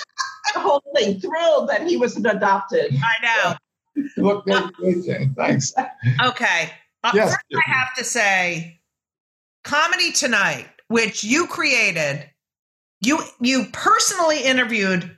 [0.53, 2.93] the whole thing thrilled that he was adopted.
[2.93, 4.03] I know.
[4.17, 5.33] Look, there, there, Jane.
[5.35, 5.73] Thanks.
[6.23, 6.71] Okay.
[7.03, 7.29] Uh, Yes.
[7.31, 8.79] First, I have to say,
[9.63, 12.29] Comedy Tonight, which you created,
[13.01, 15.17] you you personally interviewed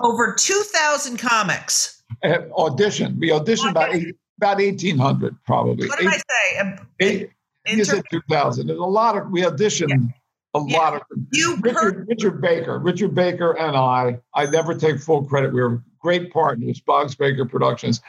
[0.00, 1.99] over two thousand comics.
[2.22, 3.18] Uh, audition.
[3.18, 5.88] We auditioned about eight, about eighteen hundred, probably.
[5.88, 6.76] What did I say?
[7.00, 7.30] Eight,
[7.66, 8.66] you said two thousand.
[8.66, 10.12] There's a lot of we auditioned.
[10.54, 10.78] A Yeah.
[10.78, 11.02] lot of
[11.32, 14.18] you Richard, Richard Baker, Richard Baker, and I.
[14.34, 15.52] I never take full credit.
[15.54, 18.02] We were great partners, Boggs Baker Productions,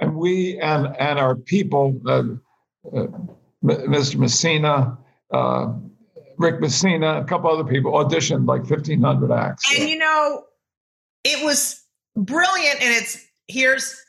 [0.00, 2.24] and we and and our people, uh,
[2.92, 3.06] uh,
[3.64, 4.16] Mr.
[4.16, 4.98] Messina,
[5.32, 5.72] uh,
[6.38, 9.62] Rick Messina, a couple other people auditioned like fifteen hundred acts.
[9.78, 10.42] And you know,
[11.24, 11.82] it was
[12.16, 12.82] brilliant.
[12.82, 14.02] And it's here's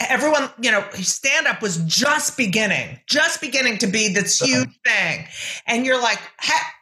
[0.00, 4.50] everyone, you know, stand up was just beginning, just beginning to be this uh-huh.
[4.50, 5.26] huge thing.
[5.66, 6.18] And you're like,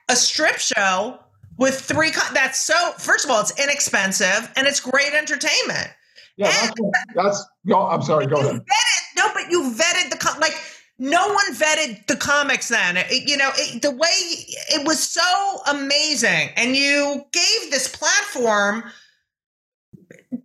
[0.08, 1.18] a strip show
[1.58, 5.88] with three, co- that's so, first of all, it's inexpensive and it's great entertainment.
[6.36, 6.80] yeah, that's,
[7.14, 7.46] that's.
[7.66, 8.26] Go, I'm sorry.
[8.26, 8.54] Go ahead.
[8.54, 10.54] vetted, no, but you vetted the, com- like,
[10.98, 12.96] no one vetted the comics then.
[12.96, 16.50] It- you know, it, the way it was so amazing.
[16.56, 18.84] And you gave this platform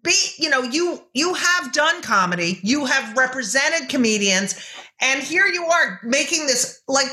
[0.03, 4.55] be you know you you have done comedy you have represented comedians
[5.01, 7.09] and here you are making this like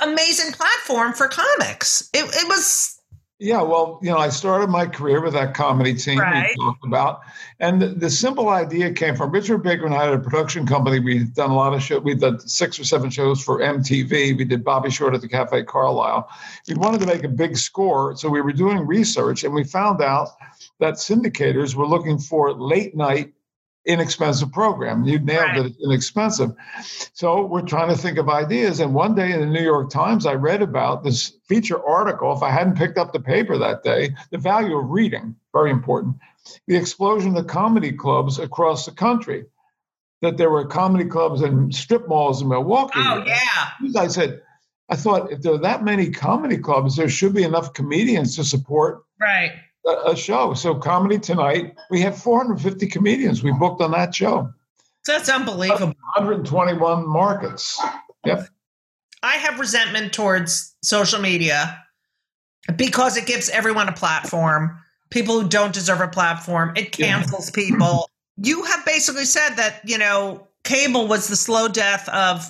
[0.00, 2.08] amazing platform for comics.
[2.14, 2.97] It, it was
[3.40, 6.50] Yeah, well, you know, I started my career with that comedy team Right.
[6.58, 7.20] we talked about,
[7.60, 10.98] and the, the simple idea came from Richard Baker and I had a production company.
[10.98, 12.02] We've done a lot of shows.
[12.02, 14.36] We'd done six or seven shows for MTV.
[14.36, 16.28] We did Bobby Short at the Cafe Carlyle.
[16.66, 20.02] We wanted to make a big score, so we were doing research, and we found
[20.02, 20.30] out
[20.80, 23.32] that syndicators were looking for late night.
[23.86, 25.04] Inexpensive program.
[25.04, 25.66] You nailed Right.
[25.66, 25.76] it.
[25.82, 26.52] Inexpensive.
[27.14, 28.80] So we're trying to think of ideas.
[28.80, 32.32] And one day in the New York Times, I read about this feature article.
[32.32, 36.16] If I hadn't picked up the paper that day, the value of reading, very important.
[36.66, 39.46] The explosion of comedy clubs across the country.
[40.20, 42.98] That there were comedy clubs and strip malls in Milwaukee.
[42.98, 44.42] oh yeah I said,
[44.90, 48.44] I thought if there are that many comedy clubs, there should be enough comedians to
[48.44, 49.52] support right
[50.06, 50.54] a, show.
[50.54, 54.52] So Comedy Tonight, we have 450 comedians we booked on that show.
[55.06, 57.80] that's unbelievable 121 markets.
[58.26, 58.48] Yep.
[59.22, 61.82] i have resentment towards social media
[62.76, 64.76] because it gives everyone a platform
[65.10, 67.06] people who don't deserve a platform it Yeah.
[67.06, 72.44] cancels people you have basically said that you know cable was the slow death of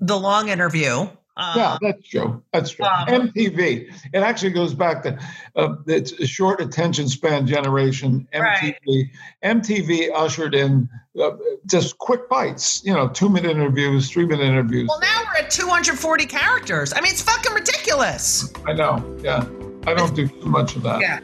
[0.00, 1.08] the long interview
[1.38, 2.42] um, Yeah, that's true.
[2.52, 2.84] That's true.
[2.84, 3.94] Um, MTV.
[4.12, 5.18] It actually goes back to
[5.54, 8.26] uh, it's a short attention span generation.
[8.34, 8.74] MTV.
[8.86, 9.10] Right.
[9.44, 10.88] MTV ushered in
[11.20, 11.30] uh,
[11.66, 12.84] just quick bites.
[12.84, 14.88] You know, two minute interviews, three minute interviews.
[14.88, 16.92] Well, now we're at 240 characters.
[16.92, 18.52] I mean, it's fucking ridiculous.
[18.66, 19.18] I know.
[19.22, 19.46] Yeah,
[19.86, 21.00] I don't do too much of that.
[21.00, 21.20] Yeah.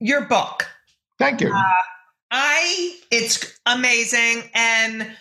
[0.00, 0.66] Your book.
[1.18, 1.54] Thank you.
[2.30, 5.12] I it's amazing and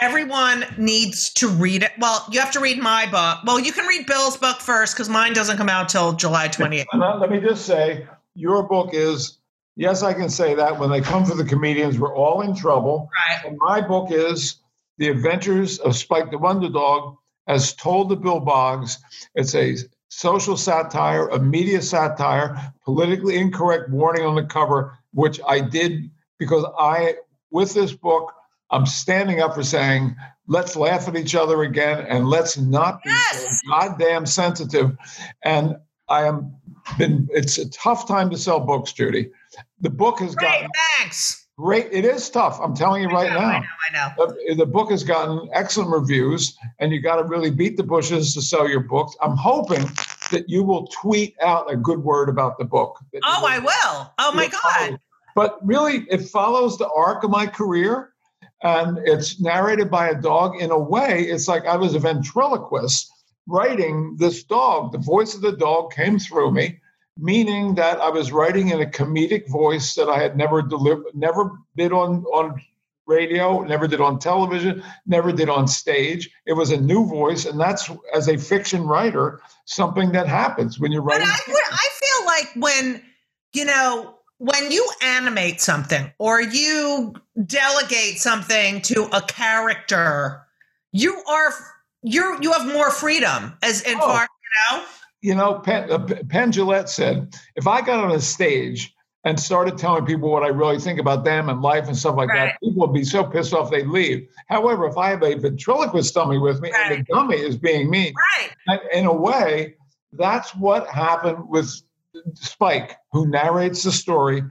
[0.00, 1.92] everyone needs to read it.
[1.98, 3.44] Well, you have to read my book.
[3.44, 6.86] Well, you can read Bill's book first cuz mine doesn't come out till July 28th.
[6.92, 9.38] Uh, let me just say, your book is.
[9.76, 10.76] Yes, I can say that.
[10.76, 13.08] When they come for the comedians, we're all in trouble.
[13.28, 13.46] Right.
[13.46, 14.56] And my book is
[14.96, 17.16] The Adventures of Spike the Wonder Dog,
[17.46, 18.98] as told to Bill Boggs.
[19.36, 19.76] It's a
[20.08, 26.64] social satire, a media satire, politically incorrect warning on the cover, which I did because
[26.78, 27.14] I,
[27.50, 28.32] with this book,
[28.70, 30.14] I'm standing up for saying,
[30.46, 33.60] let's laugh at each other again and let's not be Yes!
[33.64, 34.96] so goddamn sensitive.
[35.42, 35.76] And
[36.08, 36.54] I am
[36.96, 39.30] been it's a tough time to sell books, Judy.
[39.80, 41.46] The book has Great, gotten thanks.
[41.58, 41.88] great.
[41.92, 42.58] It is tough.
[42.62, 43.46] I'm telling you right I know, now.
[43.48, 43.58] I
[43.92, 44.24] know, I know.
[44.52, 48.32] Uh, The book has gotten excellent reviews, and you got to really beat the bushes
[48.34, 49.16] to sell your books.
[49.20, 49.84] I'm hoping
[50.30, 52.98] that you will tweet out a good word about the book.
[53.24, 54.12] Oh, I will.
[54.18, 54.90] Oh my you'll follow.
[54.90, 55.00] god.
[55.34, 58.12] But really, it follows the arc of my career,
[58.62, 60.60] and it's narrated by a dog.
[60.60, 63.10] In a way, it's like I was a ventriloquist
[63.46, 64.92] writing this dog.
[64.92, 66.80] The voice of the dog came through me,
[67.16, 71.52] meaning that I was writing in a comedic voice that I had never delivered, never
[71.76, 72.60] been on on
[73.08, 76.30] radio, never did on television, never did on stage.
[76.46, 80.92] It was a new voice, and that's as a fiction writer something that happens when
[80.92, 81.28] you're But writing.
[81.28, 83.02] I, I feel like when,
[83.54, 87.14] you know, when you animate something or you
[87.46, 90.42] delegate something to a character,
[90.92, 91.52] you are
[92.02, 94.00] you you have more freedom as in Oh.
[94.00, 94.84] far you know.
[95.20, 98.94] you know, Penn, uh, Penn Jillette said, if I got on a stage
[99.24, 102.28] and started telling people what I really think about them and life and stuff like
[102.28, 102.46] Right.
[102.52, 104.28] that, people would be so pissed off they'd leave.
[104.48, 108.14] However, if I have a ventriloquist dummy with me and the dummy is being mean,
[108.68, 108.80] Right.
[108.92, 109.74] in a way,
[110.12, 111.68] that's what happened with
[112.34, 114.42] Spike, who narrates the story.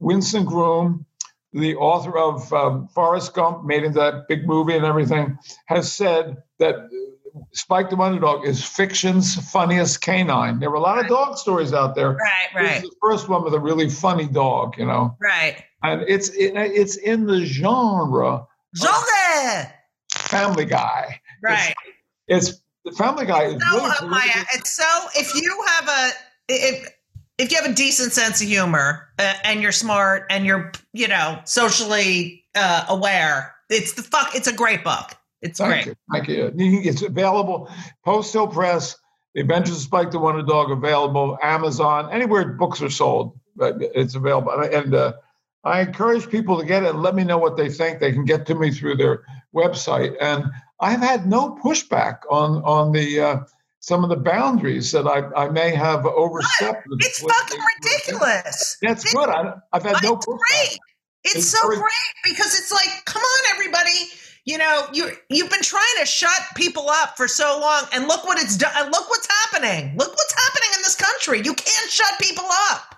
[0.00, 1.06] Winston Groom,
[1.52, 6.42] the author of um, Forrest Gump, made into that big movie and everything, has said
[6.58, 6.88] that
[7.52, 10.58] Spike the Wonder Dog is fiction's funniest canine.
[10.60, 12.10] There were a lot of dog stories out there.
[12.12, 12.48] Right.
[12.54, 12.76] This Right.
[12.84, 15.62] is the first one with a really funny dog, you know, Right.
[15.82, 18.46] and it's it, it's in the genre
[18.76, 19.72] Genre.
[20.12, 21.20] Family Guy.
[21.42, 21.74] Right.
[22.28, 26.10] It's the Family Guy is so really uh, Maya, it's so if you have a
[26.48, 26.92] if
[27.38, 31.08] if you have a decent sense of humor uh, and you're smart and you're you
[31.08, 34.34] know socially uh, aware, it's the fuck.
[34.34, 35.12] It's a great book.
[35.42, 35.86] It's Thank great.
[35.86, 35.94] you.
[36.12, 36.80] Thank you.
[36.90, 37.70] It's available.
[38.04, 38.96] Post Hill Press,
[39.34, 41.38] The Adventures of Spike the Wonder Dog, available.
[41.42, 44.52] Amazon, anywhere books are sold, it's available.
[44.52, 45.12] And, uh,
[45.64, 47.98] I encourage people to get it and let me know what they think.
[47.98, 50.14] They can get to me through their website.
[50.20, 50.44] And
[50.80, 53.38] I've had no pushback on on the uh,
[53.80, 56.86] some of the boundaries that I, I may have overstepped.
[56.86, 58.76] with- It's fucking ridiculous.
[58.80, 59.28] That's It's good.
[59.28, 60.38] I, I've had no It's pushback.
[60.48, 60.78] great.
[61.24, 61.82] It's, It's so great
[62.24, 63.90] because it's like, come on, everybody.
[64.46, 68.24] You know, you you've been trying to shut people up for so long, and look
[68.24, 68.90] what it's done.
[68.92, 69.96] Look what's happening.
[69.96, 71.38] Look what's happening in this country.
[71.44, 72.94] You can't shut people up.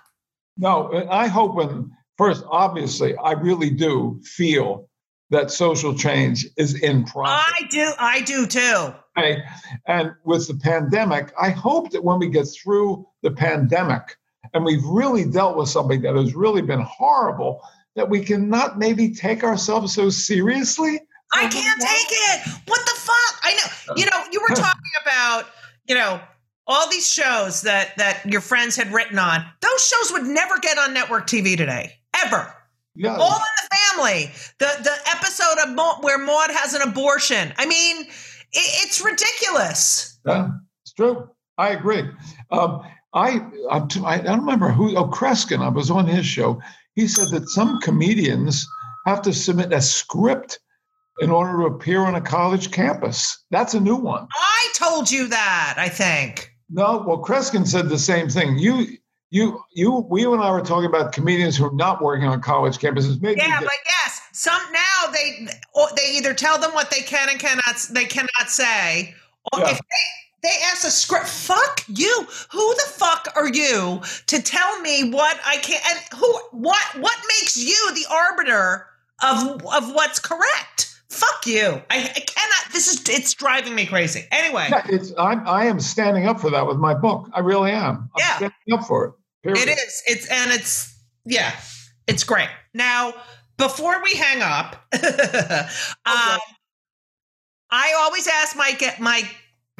[0.57, 4.89] No, I hope when first, obviously, I really do feel
[5.31, 7.43] that social change is in progress.
[7.59, 7.91] I do.
[7.97, 8.93] I do too.
[9.17, 9.41] Okay?
[9.87, 14.17] And with the pandemic, I hope that when we get through the pandemic
[14.53, 17.61] and we've really dealt with something that has really been horrible,
[17.95, 20.99] that we can not maybe take ourselves so seriously.
[21.33, 22.61] I can't take it.
[22.67, 23.41] What the fuck?
[23.43, 23.95] I know.
[23.95, 25.45] You know, you were talking about,
[25.87, 26.19] you know,
[26.67, 29.43] all these shows that that your friends had written on.
[29.61, 32.53] Those shows would never get on network TV today, ever.
[32.95, 33.15] Yeah.
[33.15, 34.31] All in the family.
[34.59, 37.53] The the episode of Maude, where Maude has an abortion.
[37.57, 38.07] I mean, it,
[38.53, 40.19] it's ridiculous.
[40.25, 40.49] Yeah,
[40.83, 41.29] it's true.
[41.57, 42.03] I agree.
[42.51, 43.39] Um, I,
[43.89, 44.95] t- I don't remember who.
[44.95, 45.61] Oh, Kreskin.
[45.61, 46.61] I was on his show.
[46.95, 48.67] He said that some comedians
[49.05, 50.59] have to submit a script
[51.21, 53.37] in order to appear on a college campus.
[53.51, 54.27] That's a new one.
[54.33, 55.75] I told you that.
[55.77, 56.51] I think.
[56.69, 58.57] No, well, Kreskin said the same thing.
[58.59, 58.85] You,
[59.31, 62.77] you, you, we and I were talking about comedians who are not working on college
[62.77, 63.21] campuses.
[63.21, 65.47] Maybe Yeah, but yes, some now they
[65.95, 69.13] they either tell them what they can and cannot they cannot say,
[69.53, 69.71] or Yeah.
[69.71, 72.25] if they they ask a script, fuck you.
[72.51, 77.17] Who the fuck are you to tell me what I can and who what what
[77.39, 78.87] makes you the arbiter
[79.21, 80.88] of of what's correct?
[81.09, 81.81] Fuck you.
[81.89, 82.71] I, I cannot.
[82.73, 84.25] This is it's driving me crazy.
[84.31, 87.29] Anyway, Yeah, it's I'm I am standing up for that with my book.
[87.33, 88.09] I really am.
[88.15, 88.35] I'm Yeah.
[88.37, 89.13] standing up for it.
[89.43, 89.67] Period.
[89.69, 90.03] It is.
[90.05, 90.95] It's and it's
[91.25, 91.53] yeah,
[92.07, 92.49] it's great.
[92.73, 93.13] Now,
[93.57, 96.39] before we hang up, um,
[97.71, 99.27] I always ask my get my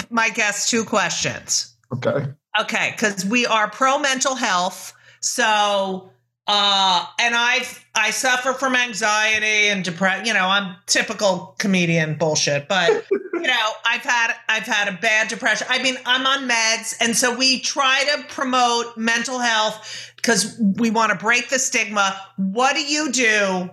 [0.10, 1.76] my guests two questions.
[1.94, 2.26] Okay.
[2.60, 6.12] Okay, because we are pro mental health, so
[6.52, 10.26] uh, and I've I suffer from anxiety and depression.
[10.26, 15.28] You know, I'm typical comedian bullshit, but you know, I've had I've had a bad
[15.28, 15.68] depression.
[15.70, 20.90] I mean, I'm on meds, and so we try to promote mental health because we
[20.90, 22.20] want to break the stigma.
[22.38, 23.70] What do you do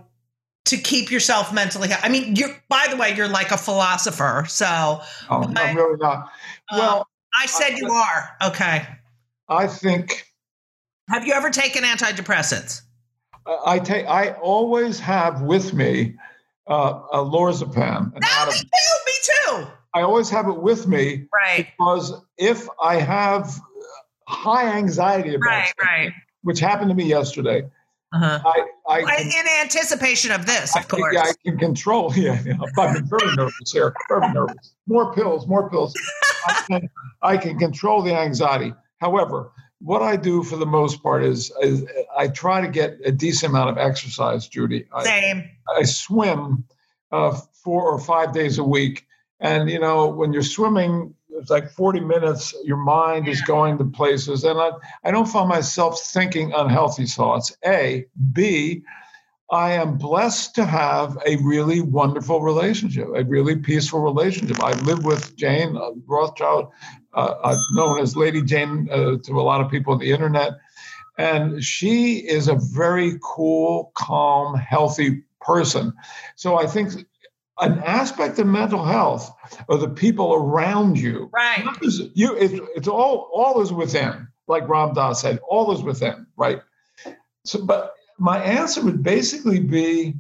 [0.67, 1.89] to keep yourself mentally?
[1.89, 2.05] healthy?
[2.07, 5.53] I mean, you're by the way, you're like a philosopher, so Oh, Okay.
[5.57, 6.31] I'm really not.
[6.71, 7.09] uh, Well,
[7.41, 8.87] I said you are okay.
[9.49, 10.27] I think
[11.09, 12.83] Have you ever taken antidepressants?
[13.64, 14.07] I take.
[14.07, 16.16] I always have with me
[16.69, 18.12] uh, a lorazepam.
[18.12, 18.97] No, me too.
[19.07, 19.66] Me too.
[19.95, 21.69] I always have it with me Right.
[21.79, 23.55] because if I have
[24.29, 25.73] high anxiety about Right.
[25.81, 26.12] Right.
[26.42, 27.62] which happened to me yesterday,
[28.12, 28.40] Uh-huh.
[28.45, 31.14] I I Well, can, In anticipation of this, of course.
[31.14, 32.12] yeah, I can control.
[32.16, 33.95] Yeah, yeah, I'm very nervous here.
[34.09, 34.72] Very nervous.
[34.89, 35.47] More pills.
[35.47, 35.95] More pills.
[36.49, 36.91] I can,
[37.22, 38.74] I can control the anxiety.
[39.01, 41.85] However, what I do for the most part is, is
[42.16, 44.87] I try to get a decent amount of exercise, Judy.
[44.93, 45.51] I, Same.
[45.77, 46.64] I swim
[47.12, 49.07] uh, four or five days a week.
[49.39, 53.85] And, you know, when you're swimming, it's like 40 minutes, your mind is going to
[53.85, 54.45] places.
[54.45, 54.70] And I,
[55.05, 57.55] I don't find myself thinking unhealthy thoughts.
[57.64, 58.07] A.
[58.33, 58.83] B.
[59.51, 64.61] I am blessed to have a really wonderful relationship, a really peaceful relationship.
[64.61, 66.72] I live with Jane Rothschild,
[67.17, 70.53] uh, uh, known as Lady Jane uh, to a lot of people on the internet.
[71.19, 75.95] And she is a very cool, calm, healthy person.
[76.37, 76.93] So I think
[77.59, 79.35] an aspect of mental health
[79.69, 81.31] are the people around you.
[81.33, 81.64] Right.
[82.14, 86.61] You, it's, it's all all is within, like Ram Dass said, all is within, right?
[87.47, 90.17] So, but my answer would basically be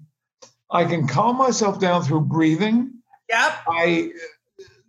[0.70, 2.92] I can calm myself down through breathing.
[3.28, 3.52] Yep.
[3.68, 4.12] I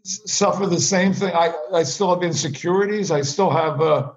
[0.07, 1.33] suffer the same thing.
[1.33, 3.11] I, I still have insecurities.
[3.11, 4.11] I still have, uh,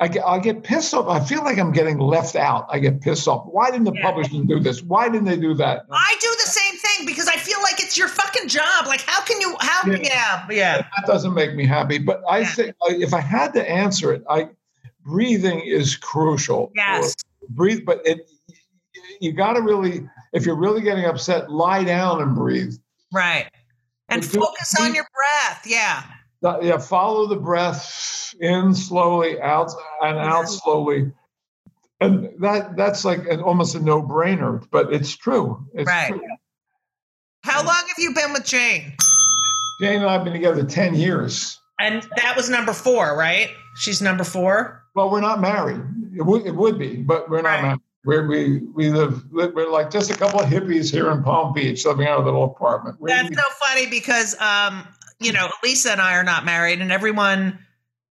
[0.00, 1.08] I get, I get pissed off.
[1.08, 2.66] I feel like I'm getting left out.
[2.70, 3.46] I get pissed off.
[3.50, 4.02] Why didn't the Yeah.
[4.02, 4.82] publishing do this?
[4.82, 5.86] Why didn't they do that?
[5.90, 8.86] I do the same thing because I feel like it's your fucking job.
[8.86, 9.56] Like, how can you?
[9.60, 9.90] How?
[9.90, 9.98] Yeah.
[10.02, 10.76] Yeah, yeah.
[10.78, 11.98] That doesn't make me happy.
[11.98, 12.48] But I Yeah.
[12.48, 14.50] think if I had to answer it, I
[15.04, 16.70] breathing is crucial.
[16.76, 17.16] Yes.
[17.50, 18.30] breathe, but it
[19.20, 22.74] you got to really, if you're really getting upset, lie down and breathe.
[23.12, 23.48] Right.
[24.08, 25.62] And focus on your breath.
[25.66, 26.02] Yeah.
[26.62, 29.70] Yeah, follow the breath in slowly, out
[30.02, 31.10] and out slowly,
[32.00, 35.66] and that that's like an, almost a no brainer, but it's true.
[35.74, 36.08] It's Right.
[36.10, 36.20] true.
[37.42, 38.92] How long have you been with Jane?
[39.80, 41.58] Jane and I have been together ten years.
[41.80, 43.50] And that was number four, right?
[43.76, 44.82] She's number four.
[44.94, 45.80] Well, we're not married.
[46.16, 47.62] It would it would be, but we're not Right.
[47.62, 47.80] married.
[48.04, 51.84] We're, we we live we're like just a couple of hippies here in Palm Beach,
[51.84, 53.00] living in a little apartment.
[53.00, 54.86] We- That's so funny because, um,
[55.18, 57.58] you know, Lisa and I are not married, and everyone,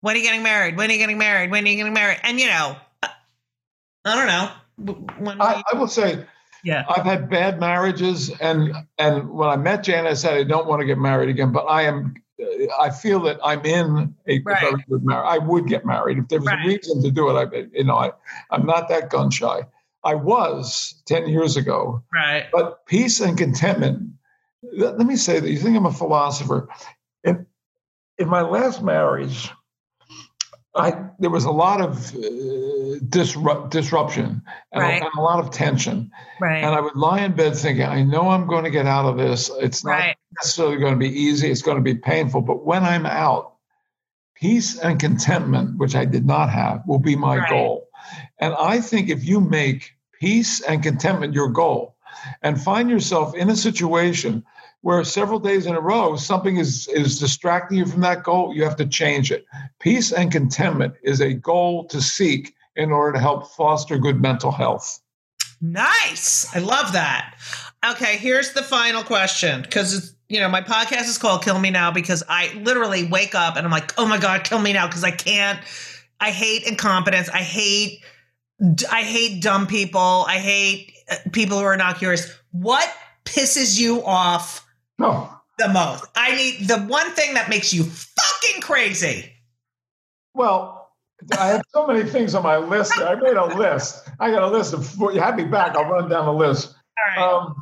[0.02, 0.76] when are you getting married?
[0.76, 1.50] When are you getting married?
[1.50, 2.18] When are you getting married?
[2.22, 4.50] And you know, I don't know.
[5.18, 6.24] When I, we, I will say
[6.62, 10.66] yeah, I've had bad marriages, and and when I met Jane, I said I don't
[10.66, 11.52] want to get married again.
[11.52, 12.14] But I am,
[12.80, 14.60] I feel that I'm in a Right.
[14.60, 15.26] very good marriage.
[15.28, 16.64] I would get married if there was Right.
[16.64, 17.34] a reason to do it.
[17.34, 18.12] I, you know, I,
[18.50, 19.62] I'm not that gun shy.
[20.04, 24.12] I was ten years ago, right, but peace and contentment.
[24.62, 26.68] Let, let me say that you think I'm a philosopher.
[27.24, 27.46] In
[28.18, 29.50] in my last marriage,
[30.74, 34.42] I there was a lot of uh, disrupt, disruption
[34.72, 35.02] and, Right.
[35.02, 36.10] a, and a lot of tension.
[36.40, 39.04] right, And I would lie in bed thinking, I know I'm going to get out
[39.06, 39.50] of this.
[39.60, 41.50] It's not right, necessarily going to be easy.
[41.50, 42.42] It's going to be painful.
[42.42, 43.54] But when I'm out,
[44.36, 47.88] peace and contentment, which I did not have, will be my goal.
[48.38, 51.96] And I think if you make peace and contentment your goal
[52.42, 54.44] and find yourself in a situation
[54.82, 58.64] where several days in a row something is, is distracting you from that goal, you
[58.64, 59.44] have to change it.
[59.78, 64.50] Peace and contentment is a goal to seek in order to help foster good mental
[64.50, 65.00] health.
[65.60, 66.54] nice.
[66.54, 67.36] I love that.
[67.84, 71.90] Okay, here's the final question because you know my podcast is called "Kill Me Now"
[71.90, 75.04] because I literally wake up and I'm like, oh my god, kill me now because
[75.04, 75.58] I can't.
[76.20, 77.28] I hate incompetence.
[77.30, 78.02] I hate.
[78.90, 80.24] I hate dumb people.
[80.28, 82.30] I hate uh, people who are not curious.
[82.52, 82.86] What
[83.24, 84.66] pisses you off
[85.00, 85.30] No.
[85.58, 86.04] the most?
[86.14, 89.32] I need the one thing that makes you fucking crazy.
[90.34, 90.90] Well,
[91.38, 92.92] I have so many things on my list.
[92.98, 94.08] I made a list.
[94.20, 94.94] I got a list of.
[95.12, 95.74] You have me back.
[95.74, 96.74] I'll run down the list.
[97.16, 97.32] All right.
[97.32, 97.56] Um,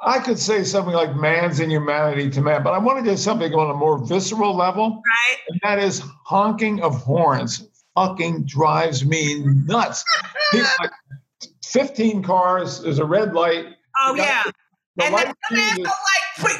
[0.00, 3.52] I could say something like man's inhumanity to man, but I want to do something
[3.54, 5.38] on a more visceral level, right.
[5.48, 7.66] and that is honking of horns.
[7.94, 10.04] Fucking drives me nuts.
[10.52, 10.90] People, like,
[11.64, 12.82] Fifteen cars.
[12.82, 13.66] There's a red light.
[13.98, 14.42] Oh yeah.
[14.96, 15.92] The and light then they have to changes.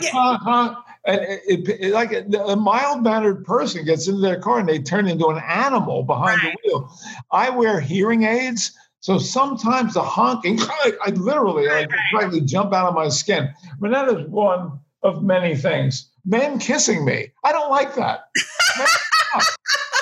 [0.03, 0.11] You.
[0.13, 0.79] honk, honk.
[1.05, 4.69] And it, it, it- like a, a mild mannered person gets into their car and
[4.69, 6.55] they turn into an animal behind Right.
[6.65, 6.91] the wheel.
[7.31, 12.73] I wear hearing aids, so sometimes the honking, I, I literally Right, like practically jump
[12.75, 13.45] out of my skin.
[13.65, 16.11] I mean, that is one of many things.
[16.25, 18.25] Men kissing me, I don't like that.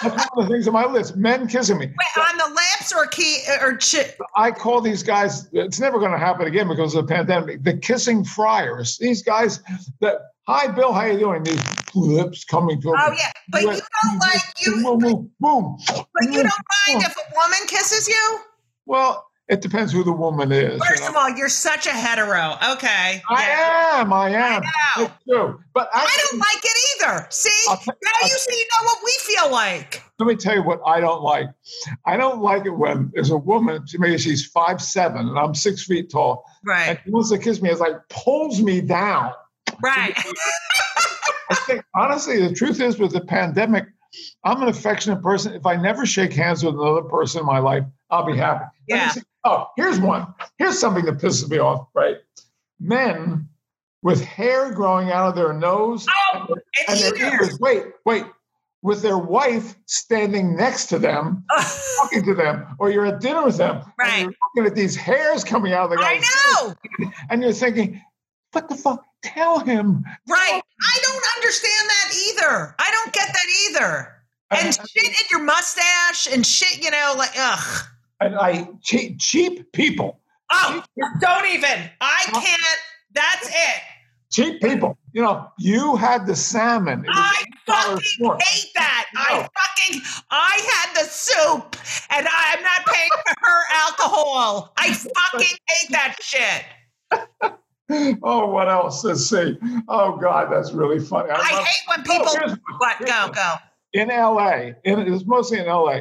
[0.04, 1.16] That's one of the things on my list.
[1.16, 1.86] Men kissing me.
[1.86, 6.12] Wait, on the lips or key or chi- I call these guys, it's never going
[6.12, 8.98] to happen again because of the pandemic, the kissing friars.
[8.98, 9.60] These guys
[10.00, 11.42] that, hi, Bill, how you doing?
[11.42, 11.62] These
[11.94, 14.82] lips coming to Oh yeah, but you don't like you.
[14.82, 15.78] Boom, boom, boom.
[15.86, 18.40] But you mm, don't mind if a woman kisses you.
[18.86, 20.74] Well, it depends who the woman is.
[20.80, 21.08] you First know.
[21.10, 22.56] of all, you're such a hetero.
[22.72, 23.22] Okay.
[23.28, 24.00] I Yeah.
[24.00, 24.62] am, I am.
[24.96, 25.58] I know.
[25.74, 27.26] But I, I don't like it either.
[27.30, 27.92] See, I'll now
[28.22, 30.02] I'll- you see know what we feel like.
[30.18, 31.48] let me tell you what I don't like.
[32.06, 35.84] I don't like it when there's a woman, maybe she's five seven and I'm six
[35.84, 37.00] feet tall, and Right.
[37.04, 37.70] she wants to kiss me.
[37.70, 39.32] It's like pulls me down.
[39.82, 40.16] Right.
[41.50, 43.84] I think honestly, the truth is with the pandemic,
[44.44, 45.52] I'm an affectionate person.
[45.54, 48.64] If I never shake hands with another person in my life, I'll be happy.
[48.88, 49.12] Yeah.
[49.44, 50.32] Oh, here's one.
[50.58, 52.16] Here's something that pisses me off, right?
[52.80, 53.48] Men
[54.02, 56.46] with hair growing out of their nose Oh,
[56.88, 57.58] and, their- and their ears.
[57.60, 58.24] Wait, wait.
[58.82, 61.42] with their wife standing next to them,
[62.00, 64.12] talking to them, or you're at dinner with them, Right.
[64.12, 66.24] and you're looking at these hairs coming out of the I guy's
[66.54, 67.10] know.
[67.30, 68.00] and you're thinking,
[68.52, 69.02] what the fuck?
[69.22, 70.04] Tell him.
[70.28, 70.60] Right.
[70.62, 72.74] I don't understand that either.
[72.78, 74.10] I don't get that either.
[74.50, 77.86] And shit in your mustache and shit, you know, like ugh.
[78.20, 80.20] And I cheap, cheap people,
[80.52, 81.90] Oh, uh, don't even.
[82.00, 82.78] I can't.
[83.12, 83.82] That's it.
[84.32, 84.96] cheap people.
[85.12, 87.04] You know, you had the salmon.
[87.08, 88.36] I fucking more.
[88.40, 89.06] hate that.
[89.14, 89.20] No.
[89.20, 91.76] I fucking I had the soup
[92.10, 94.72] and I'm not paying for her alcohol.
[94.76, 96.64] I fucking hate that shit.
[98.22, 99.04] Oh, what else?
[99.04, 99.58] Let's see.
[99.88, 101.30] Oh God, that's really funny.
[101.30, 102.60] I love- hate when Oh, people one.
[102.78, 103.54] what go go.
[103.92, 106.00] in LA, in, it's mostly in LA.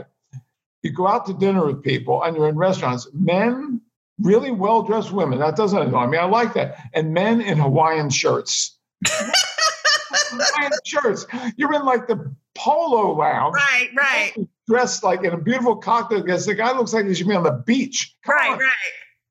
[0.84, 3.08] You go out to dinner with people and you're in restaurants.
[3.14, 3.82] Men,
[4.20, 5.40] really well dressed women.
[5.40, 6.18] That doesn't annoy me.
[6.18, 6.78] I like that.
[6.94, 8.78] And men in Hawaiian shirts.
[9.08, 11.26] Hawaiian shirts.
[11.58, 14.34] You're in like the polo lounge, Right, right,
[14.68, 16.46] dressed like in a beautiful cocktail dress.
[16.46, 18.16] The guy looks like he should be on the beach.
[18.26, 18.60] Come right, on.
[18.60, 18.72] right.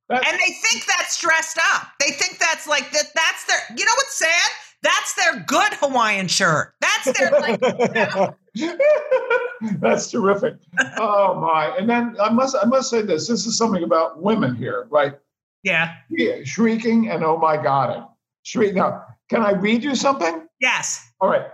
[0.09, 1.89] That's- And they think that's dressed up.
[2.01, 3.05] They think that's like that.
[3.15, 3.59] That's their.
[3.77, 4.51] You know what's sad?
[4.83, 6.75] That's their good Hawaiian shirt.
[6.81, 7.61] That's their like.
[9.81, 10.57] That's terrific.
[10.99, 11.75] Oh my!
[11.79, 13.29] And then I must I must say this.
[13.29, 15.15] This is something about women here, right?
[15.63, 15.95] yeah.
[16.11, 18.07] Yeah, shrieking and oh my god,
[18.43, 18.75] shriek.
[18.75, 20.47] Now, can I read you something?
[20.61, 21.09] Yes.
[21.21, 21.47] All right,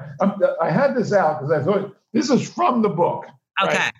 [0.60, 3.26] I had this out because I thought this is from the book.
[3.62, 3.74] right?
[3.74, 3.90] Okay.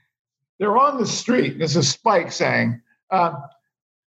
[0.59, 1.59] They're on the street.
[1.59, 2.81] This is Spike saying,
[3.11, 3.33] uh,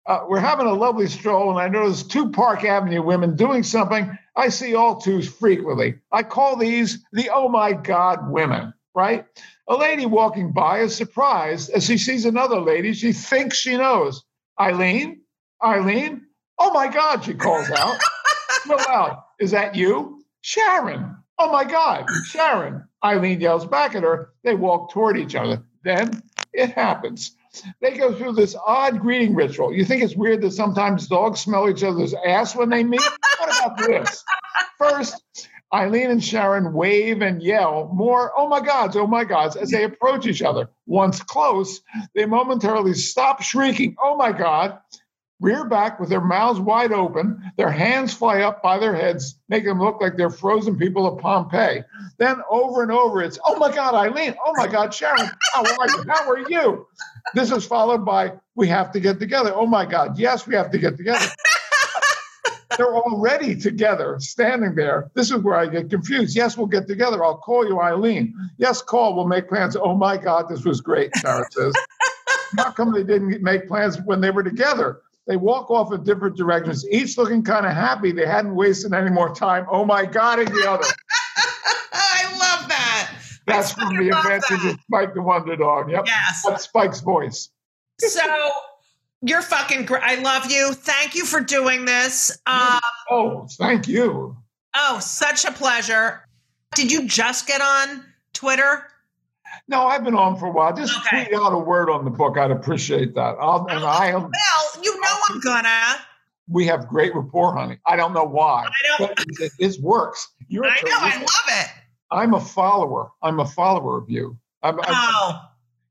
[0.08, 4.18] uh, "We're having a lovely stroll, and I notice two Park Avenue women doing something
[4.36, 6.00] I see all too frequently.
[6.12, 9.26] I call these the oh my god women." Right?
[9.68, 14.24] A lady walking by is surprised as she sees another lady she thinks she knows.
[14.60, 15.22] Eileen,
[15.64, 16.26] Eileen,
[16.60, 17.98] oh my God, she calls out.
[18.68, 19.18] Real loud.
[19.40, 20.24] Is that you?
[20.42, 21.16] Sharon.
[21.40, 22.84] Oh my God, Sharon.
[23.04, 24.30] Eileen yells back at her.
[24.44, 25.64] They walk toward each other.
[25.84, 26.22] Then
[26.54, 27.36] it happens.
[27.82, 29.74] They go through this odd greeting ritual.
[29.74, 33.02] You think it's weird that sometimes dogs smell each other's ass when they meet?
[33.40, 34.24] What about this?
[34.78, 35.22] First,
[35.74, 39.84] Eileen and Sharon wave and yell more, oh my gods, oh my gods, as they
[39.84, 40.70] approach each other.
[40.86, 41.82] Once close,
[42.16, 44.80] they momentarily stop shrieking, oh my God,
[45.40, 49.70] rear back with their mouths wide open, their hands fly up by their heads, making
[49.70, 51.84] them look like they're frozen people of Pompeii.
[52.20, 55.90] Then over and over, it's, oh my God, Eileen, oh my God, Sharon, how are
[55.90, 56.04] you?
[56.08, 56.88] How are you?
[57.34, 59.54] This is followed by, we have to get together.
[59.56, 61.26] Oh my God, yes, we have to get together.
[62.82, 65.12] They're already together, standing there.
[65.14, 66.36] This is where I get confused.
[66.36, 67.24] Yes, we'll get together.
[67.24, 68.34] I'll call you, Eileen.
[68.58, 69.16] Yes, call.
[69.16, 69.76] We'll make plans.
[69.76, 71.76] Oh my God, this was great, Sarah says.
[72.58, 75.02] How come they didn't make plans when they were together?
[75.28, 78.12] They walk off in different directions, each looking kind of happy.
[78.12, 79.68] They hadn't wasted any more time.
[79.70, 80.84] Oh my God, and the other.
[81.94, 83.12] I love that.
[83.46, 84.52] That's I from the that.
[84.52, 85.92] of Spike the Wonder Dog.
[85.92, 86.06] Yep.
[86.08, 86.44] Yes.
[86.48, 87.50] That's Spike's voice.
[88.00, 88.52] So
[89.22, 90.04] you're fucking great.
[90.04, 90.74] I love you.
[90.74, 92.32] Thank you for doing this.
[92.46, 94.36] Um, Oh, thank you.
[94.76, 96.22] oh, such a pleasure.
[96.76, 98.88] Did you just get on Twitter?
[99.68, 100.74] No, I've been on for a while.
[100.74, 101.26] Just Okay.
[101.26, 102.38] tweet out a word on the book.
[102.38, 103.36] I'd appreciate that.
[103.40, 104.22] I'll, and I am.
[104.24, 105.98] Well, you know I'm gonna.
[106.48, 107.78] we have great rapport, honey.
[107.86, 109.16] I don't know why, I don't.
[109.16, 110.28] but works.
[110.48, 110.92] You're I know.
[110.94, 111.68] I love it.
[112.12, 113.12] I'm a follower.
[113.22, 114.38] I'm a follower of you.
[114.64, 115.40] I'm, I'm- Oh,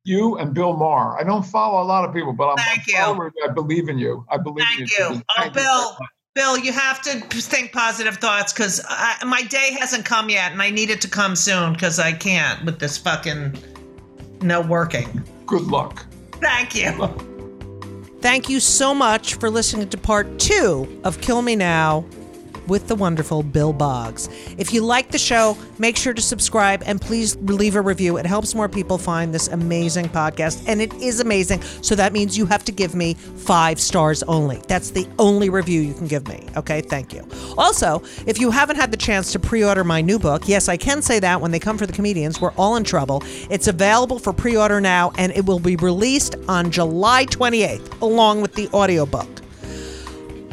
[0.05, 1.19] you and Bill Maher.
[1.19, 2.97] I don't follow a lot of people, but I'm Thank a you.
[2.97, 3.33] follower.
[3.47, 4.25] I believe in you.
[4.29, 5.05] I believe in Thank you.
[5.05, 5.09] you.
[5.11, 5.25] Judy.
[5.29, 5.97] Oh, Thank you Bill.
[6.37, 8.81] Bill, you have to think positive thoughts because
[9.27, 12.65] my day hasn't come yet, and I need it to come soon because I can't
[12.65, 13.59] with this fucking
[14.41, 15.25] no working.
[15.47, 16.07] Good luck.
[16.35, 16.93] Thank you.
[18.21, 22.05] Thank you so much for listening to part two of Kill Me Now
[22.71, 24.29] with the wonderful Bill Boggs.
[24.57, 28.17] If you like the show, make sure to subscribe and please leave a review.
[28.17, 31.63] It helps more people find this amazing podcast, and it is amazing.
[31.83, 34.63] So that means you have to give me five stars only.
[34.69, 36.47] That's the only review you can give me.
[36.57, 37.27] Okay, thank you.
[37.59, 40.77] Also, if you haven't had the chance to pre order my new book, yes, I
[40.77, 43.23] can say that when they come for the comedians, we're all in trouble.
[43.51, 48.43] It's available for pre order now, and it will be released on July 28th, along
[48.43, 49.40] with the audiobook.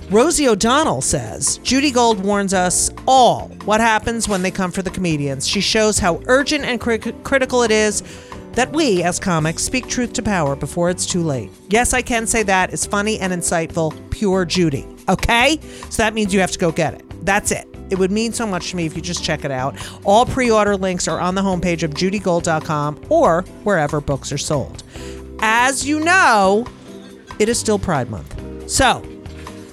[0.10, 4.89] Rosie O'Donnell says Judy Gold warns us all what happens when they come for the
[4.89, 5.45] comedians.
[5.45, 8.03] She shows how urgent and cri- critical it is
[8.53, 11.51] that we, as comics, speak truth to power before it's too late.
[11.68, 14.88] Yes, I can say that is funny and insightful, pure Judy.
[15.10, 15.60] Okay?
[15.89, 17.26] So that means you have to go get it.
[17.26, 17.68] That's it.
[17.89, 19.76] It would mean so much to me if you just check it out.
[20.05, 24.84] All pre order links are on the homepage of judygold.com or wherever books are sold.
[25.41, 26.66] As you know,
[27.39, 28.70] it is still Pride Month.
[28.70, 29.03] So,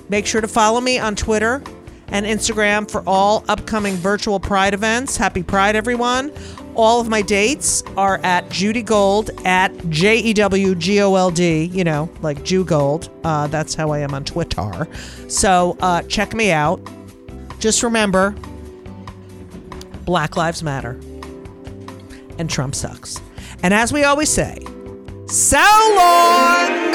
[0.08, 1.62] Make sure to follow me on Twitter
[2.08, 5.16] and Instagram for all upcoming virtual Pride events.
[5.16, 6.32] Happy Pride, everyone.
[6.74, 11.30] All of my dates are at Judy Gold at J E W G O L
[11.30, 13.10] D, you know, like Jew Gold.
[13.22, 14.88] Uh, that's how I am on Twitter.
[15.28, 16.80] So uh, check me out.
[17.60, 18.34] Just remember
[20.04, 21.00] Black Lives Matter
[22.38, 23.20] and Trump sucks.
[23.62, 24.58] And as we always say,
[25.26, 25.56] so
[25.96, 26.94] long!